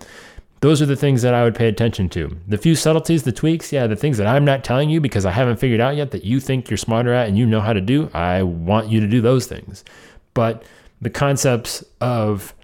Those 0.61 0.81
are 0.81 0.85
the 0.85 0.95
things 0.95 1.21
that 1.23 1.33
I 1.33 1.43
would 1.43 1.55
pay 1.55 1.67
attention 1.67 2.07
to. 2.09 2.37
The 2.47 2.57
few 2.57 2.73
subtleties, 2.73 3.23
the 3.23 3.33
tweaks, 3.33 3.73
yeah, 3.73 3.85
the 3.85 3.97
things 3.97 4.17
that 4.17 4.27
I'm 4.27 4.45
not 4.45 4.63
telling 4.63 4.89
you 4.89 5.01
because 5.01 5.25
I 5.25 5.31
haven't 5.31 5.57
figured 5.57 5.81
out 5.81 5.97
yet 5.97 6.11
that 6.11 6.23
you 6.23 6.39
think 6.39 6.69
you're 6.69 6.77
smarter 6.77 7.13
at 7.13 7.27
and 7.27 7.37
you 7.37 7.45
know 7.45 7.59
how 7.59 7.73
to 7.73 7.81
do, 7.81 8.09
I 8.13 8.43
want 8.43 8.87
you 8.87 9.01
to 9.01 9.07
do 9.07 9.19
those 9.19 9.45
things. 9.45 9.83
But 10.33 10.63
the 11.01 11.09
concepts 11.09 11.83
of 11.99 12.55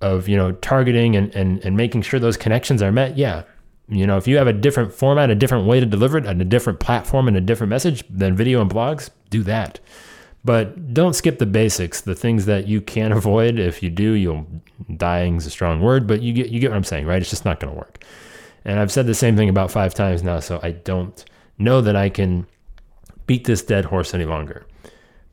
of 0.00 0.28
you 0.28 0.36
know 0.36 0.52
targeting 0.52 1.16
and, 1.16 1.34
and 1.34 1.64
and 1.64 1.76
making 1.76 2.02
sure 2.02 2.20
those 2.20 2.36
connections 2.36 2.82
are 2.82 2.92
met, 2.92 3.16
yeah. 3.16 3.44
You 3.88 4.06
know, 4.06 4.16
if 4.16 4.28
you 4.28 4.36
have 4.36 4.46
a 4.46 4.52
different 4.52 4.92
format, 4.92 5.30
a 5.30 5.34
different 5.34 5.66
way 5.66 5.80
to 5.80 5.86
deliver 5.86 6.16
it, 6.16 6.24
and 6.24 6.40
a 6.40 6.44
different 6.44 6.78
platform 6.78 7.26
and 7.26 7.36
a 7.36 7.40
different 7.40 7.70
message 7.70 8.04
than 8.08 8.36
video 8.36 8.60
and 8.60 8.70
blogs, 8.70 9.10
do 9.30 9.42
that. 9.42 9.80
But 10.44 10.94
don't 10.94 11.14
skip 11.14 11.38
the 11.38 11.46
basics, 11.46 12.00
the 12.00 12.14
things 12.14 12.46
that 12.46 12.68
you 12.68 12.80
can't 12.80 13.12
avoid. 13.16 13.58
If 13.58 13.82
you 13.82 13.90
do, 13.90 14.12
you'll 14.12 14.46
dying 14.96 15.36
is 15.36 15.46
a 15.46 15.50
strong 15.50 15.80
word, 15.80 16.06
but 16.06 16.22
you 16.22 16.32
get 16.32 16.50
you 16.50 16.60
get 16.60 16.70
what 16.70 16.76
I'm 16.76 16.84
saying, 16.84 17.06
right? 17.06 17.20
It's 17.20 17.30
just 17.30 17.44
not 17.44 17.58
going 17.58 17.72
to 17.72 17.78
work. 17.78 18.04
And 18.64 18.78
I've 18.78 18.92
said 18.92 19.06
the 19.06 19.14
same 19.14 19.36
thing 19.36 19.48
about 19.48 19.70
five 19.70 19.94
times 19.94 20.22
now, 20.22 20.38
so 20.40 20.60
I 20.62 20.72
don't 20.72 21.24
know 21.58 21.80
that 21.80 21.96
I 21.96 22.10
can 22.10 22.46
beat 23.26 23.44
this 23.44 23.62
dead 23.62 23.86
horse 23.86 24.12
any 24.14 24.24
longer. 24.24 24.66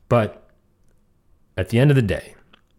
But 0.08 0.48
at 1.56 1.68
the 1.68 1.78
end 1.78 1.90
of 1.90 1.96
the 1.96 2.02
day, 2.02 2.34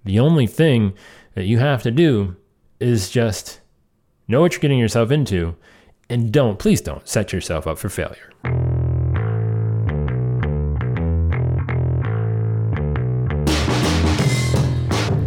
the 0.06 0.20
only 0.20 0.48
thing 0.48 0.94
that 1.40 1.46
you 1.46 1.58
have 1.58 1.82
to 1.82 1.90
do 1.90 2.36
is 2.82 3.10
just 3.10 3.62
know 4.28 4.42
what 4.42 4.52
you're 4.52 4.60
getting 4.60 4.78
yourself 4.78 5.10
into 5.10 5.56
and 6.10 6.34
don't, 6.34 6.60
please 6.60 6.82
don't 6.82 7.08
set 7.08 7.32
yourself 7.32 7.66
up 7.66 7.78
for 7.78 7.88
failure. 7.88 8.34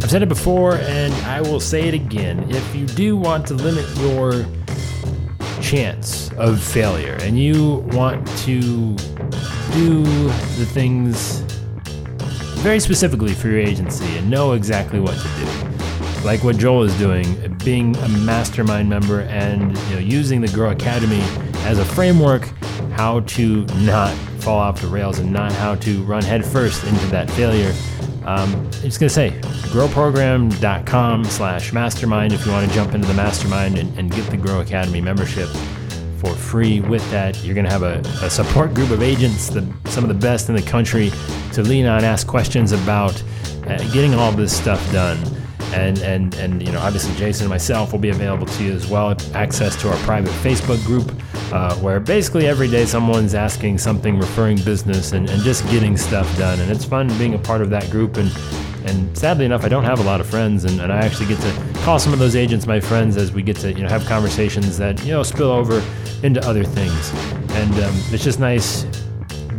I've 0.03 0.11
said 0.11 0.21
it 0.21 0.29
before 0.29 0.75
and 0.75 1.11
I 1.25 1.41
will 1.41 1.59
say 1.59 1.87
it 1.87 1.95
again. 1.95 2.45
If 2.51 2.75
you 2.75 2.85
do 2.85 3.17
want 3.17 3.47
to 3.47 3.55
limit 3.55 3.89
your 3.97 4.45
chance 5.63 6.31
of 6.33 6.61
failure 6.61 7.17
and 7.21 7.39
you 7.39 7.77
want 7.91 8.27
to 8.43 8.61
do 9.73 10.03
the 10.03 10.69
things 10.73 11.39
very 12.61 12.79
specifically 12.79 13.33
for 13.33 13.47
your 13.47 13.61
agency 13.61 14.05
and 14.15 14.29
know 14.29 14.51
exactly 14.51 14.99
what 14.99 15.15
to 15.15 15.23
do, 15.39 15.72
like 16.23 16.43
what 16.43 16.57
Joel 16.57 16.83
is 16.83 16.97
doing, 16.97 17.57
being 17.63 17.95
a 17.97 18.09
mastermind 18.09 18.89
member 18.89 19.21
and 19.21 19.77
you 19.89 19.93
know, 19.93 19.99
using 19.99 20.41
the 20.41 20.47
Grow 20.49 20.71
Academy 20.71 21.21
as 21.65 21.79
a 21.79 21.85
framework, 21.85 22.43
how 22.91 23.21
to 23.21 23.65
not 23.77 24.13
fall 24.39 24.59
off 24.59 24.81
the 24.81 24.87
rails 24.87 25.19
and 25.19 25.31
not 25.31 25.51
how 25.53 25.75
to 25.75 26.03
run 26.03 26.23
headfirst 26.23 26.83
into 26.83 27.05
that 27.07 27.29
failure 27.31 27.73
um, 28.25 28.53
I'm 28.55 28.71
just 28.71 28.99
going 28.99 29.09
to 29.09 29.09
say, 29.09 29.31
growprogram.com 29.71 31.25
slash 31.25 31.73
mastermind 31.73 32.31
if 32.31 32.45
you 32.45 32.53
want 32.53 32.69
to 32.69 32.73
jump 32.73 32.93
into 32.93 33.07
the 33.07 33.13
mastermind 33.13 33.77
and, 33.77 33.97
and 33.97 34.11
get 34.11 34.29
the 34.29 34.37
Grow 34.37 34.61
Academy 34.61 35.01
membership 35.01 35.49
for 36.19 36.33
free. 36.33 36.79
With 36.79 37.09
that, 37.11 37.43
you're 37.43 37.53
going 37.53 37.65
to 37.65 37.71
have 37.71 37.83
a, 37.83 37.99
a 38.25 38.29
support 38.29 38.73
group 38.73 38.91
of 38.91 39.03
agents, 39.03 39.49
the, 39.49 39.67
some 39.85 40.05
of 40.05 40.07
the 40.07 40.13
best 40.13 40.47
in 40.47 40.55
the 40.55 40.61
country, 40.61 41.11
to 41.51 41.63
lean 41.63 41.85
on, 41.85 42.05
ask 42.05 42.25
questions 42.25 42.71
about 42.71 43.21
uh, 43.67 43.77
getting 43.91 44.13
all 44.13 44.31
this 44.31 44.55
stuff 44.55 44.79
done. 44.93 45.17
And 45.73 45.99
and 45.99 46.35
and 46.35 46.65
you 46.65 46.71
know 46.71 46.79
obviously 46.79 47.13
Jason 47.15 47.45
and 47.45 47.49
myself 47.49 47.91
will 47.91 47.99
be 47.99 48.09
available 48.09 48.45
to 48.45 48.63
you 48.63 48.71
as 48.71 48.87
well. 48.87 49.15
Access 49.33 49.75
to 49.81 49.89
our 49.89 49.97
private 49.97 50.31
Facebook 50.31 50.83
group 50.85 51.11
uh, 51.51 51.75
where 51.77 51.99
basically 51.99 52.47
every 52.47 52.69
day 52.69 52.85
someone's 52.85 53.35
asking 53.35 53.77
something, 53.77 54.17
referring 54.17 54.57
business, 54.63 55.11
and, 55.11 55.29
and 55.29 55.41
just 55.43 55.67
getting 55.69 55.97
stuff 55.97 56.27
done. 56.37 56.59
And 56.59 56.71
it's 56.71 56.85
fun 56.85 57.07
being 57.17 57.33
a 57.33 57.39
part 57.39 57.61
of 57.61 57.69
that 57.71 57.89
group 57.89 58.17
and. 58.17 58.31
And 58.85 59.17
sadly 59.17 59.45
enough, 59.45 59.63
I 59.63 59.69
don't 59.69 59.85
have 59.85 60.01
a 60.01 60.03
lot 60.03 60.19
of 60.19 60.27
friends, 60.27 60.65
and, 60.65 60.81
and 60.81 60.91
I 60.91 60.97
actually 60.97 61.27
get 61.27 61.39
to 61.39 61.73
call 61.85 61.99
some 61.99 62.11
of 62.11 62.19
those 62.19 62.35
agents 62.35 62.67
my 62.67 62.81
friends 62.81 63.15
as 63.15 63.31
we 63.31 63.41
get 63.41 63.55
to 63.59 63.71
you 63.71 63.81
know 63.81 63.87
have 63.87 64.05
conversations 64.05 64.77
that 64.77 65.01
you 65.05 65.13
know 65.13 65.23
spill 65.23 65.51
over 65.51 65.81
into 66.21 66.45
other 66.45 66.65
things. 66.65 67.13
And 67.51 67.71
um, 67.75 67.95
it's 68.11 68.25
just 68.25 68.41
nice 68.41 68.85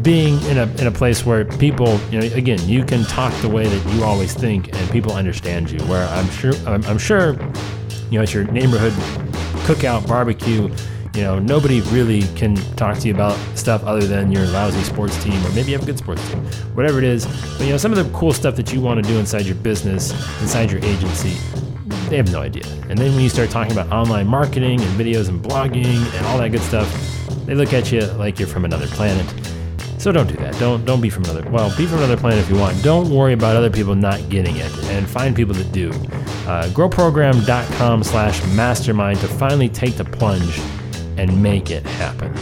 being 0.04 0.40
in 0.42 0.58
a, 0.58 0.66
in 0.76 0.86
a 0.86 0.92
place 0.92 1.24
where 1.24 1.46
people, 1.46 1.98
you 2.10 2.20
know, 2.20 2.26
again, 2.36 2.58
you 2.68 2.84
can 2.84 3.02
talk 3.04 3.32
the 3.40 3.48
way 3.48 3.66
that 3.66 3.94
you 3.94 4.04
always 4.04 4.34
think 4.34 4.72
and 4.76 4.90
people 4.90 5.12
understand 5.12 5.70
you. 5.70 5.78
Where 5.86 6.06
I'm 6.08 6.28
sure, 6.28 6.54
I'm, 6.66 6.84
I'm 6.84 6.98
sure, 6.98 7.32
you 8.10 8.18
know, 8.18 8.22
it's 8.22 8.34
your 8.34 8.44
neighborhood 8.44 8.92
cookout 9.64 10.06
barbecue. 10.06 10.68
You 11.14 11.22
know, 11.22 11.38
nobody 11.38 11.80
really 11.80 12.22
can 12.36 12.56
talk 12.76 12.98
to 12.98 13.08
you 13.08 13.14
about 13.14 13.38
stuff 13.56 13.82
other 13.84 14.06
than 14.06 14.30
your 14.30 14.46
lousy 14.48 14.82
sports 14.82 15.22
team, 15.22 15.44
or 15.46 15.50
maybe 15.50 15.70
you 15.70 15.78
have 15.78 15.84
a 15.84 15.86
good 15.86 15.98
sports 15.98 16.28
team, 16.28 16.44
whatever 16.74 16.98
it 16.98 17.04
is. 17.04 17.24
But 17.56 17.62
you 17.62 17.70
know, 17.70 17.76
some 17.76 17.92
of 17.92 17.98
the 17.98 18.18
cool 18.18 18.32
stuff 18.32 18.56
that 18.56 18.72
you 18.72 18.80
want 18.80 19.02
to 19.02 19.08
do 19.10 19.18
inside 19.18 19.46
your 19.46 19.54
business, 19.56 20.10
inside 20.42 20.70
your 20.70 20.84
agency, 20.84 21.36
they 22.10 22.16
have 22.16 22.30
no 22.30 22.40
idea. 22.40 22.66
And 22.88 22.98
then 22.98 23.12
when 23.14 23.22
you 23.22 23.28
start 23.28 23.48
talking 23.48 23.72
about 23.72 23.90
online 23.90 24.26
marketing 24.26 24.80
and 24.80 25.00
videos 25.00 25.28
and 25.28 25.40
blogging 25.40 26.04
and 26.16 26.26
all 26.26 26.38
that 26.38 26.50
good 26.50 26.62
stuff, 26.62 26.92
they 27.46 27.54
look 27.54 27.72
at 27.72 27.92
you 27.92 28.02
like 28.18 28.38
you're 28.38 28.48
from 28.48 28.64
another 28.64 28.88
planet. 28.88 29.53
So 29.98 30.12
don't 30.12 30.26
do 30.26 30.36
that. 30.36 30.58
Don't 30.58 30.84
don't 30.84 31.00
be 31.00 31.08
from 31.10 31.24
another. 31.24 31.48
Well, 31.50 31.74
be 31.76 31.86
from 31.86 31.98
another 31.98 32.16
planet 32.16 32.38
if 32.40 32.50
you 32.50 32.56
want. 32.56 32.82
Don't 32.82 33.10
worry 33.10 33.32
about 33.32 33.56
other 33.56 33.70
people 33.70 33.94
not 33.94 34.28
getting 34.28 34.56
it, 34.56 34.72
and 34.90 35.08
find 35.08 35.34
people 35.34 35.54
that 35.54 35.72
do. 35.72 35.90
Uh, 36.46 36.68
growprogram.com/mastermind 36.68 39.20
to 39.20 39.28
finally 39.28 39.68
take 39.68 39.96
the 39.96 40.04
plunge 40.04 40.60
and 41.16 41.42
make 41.42 41.70
it 41.70 41.84
happen. 41.84 42.34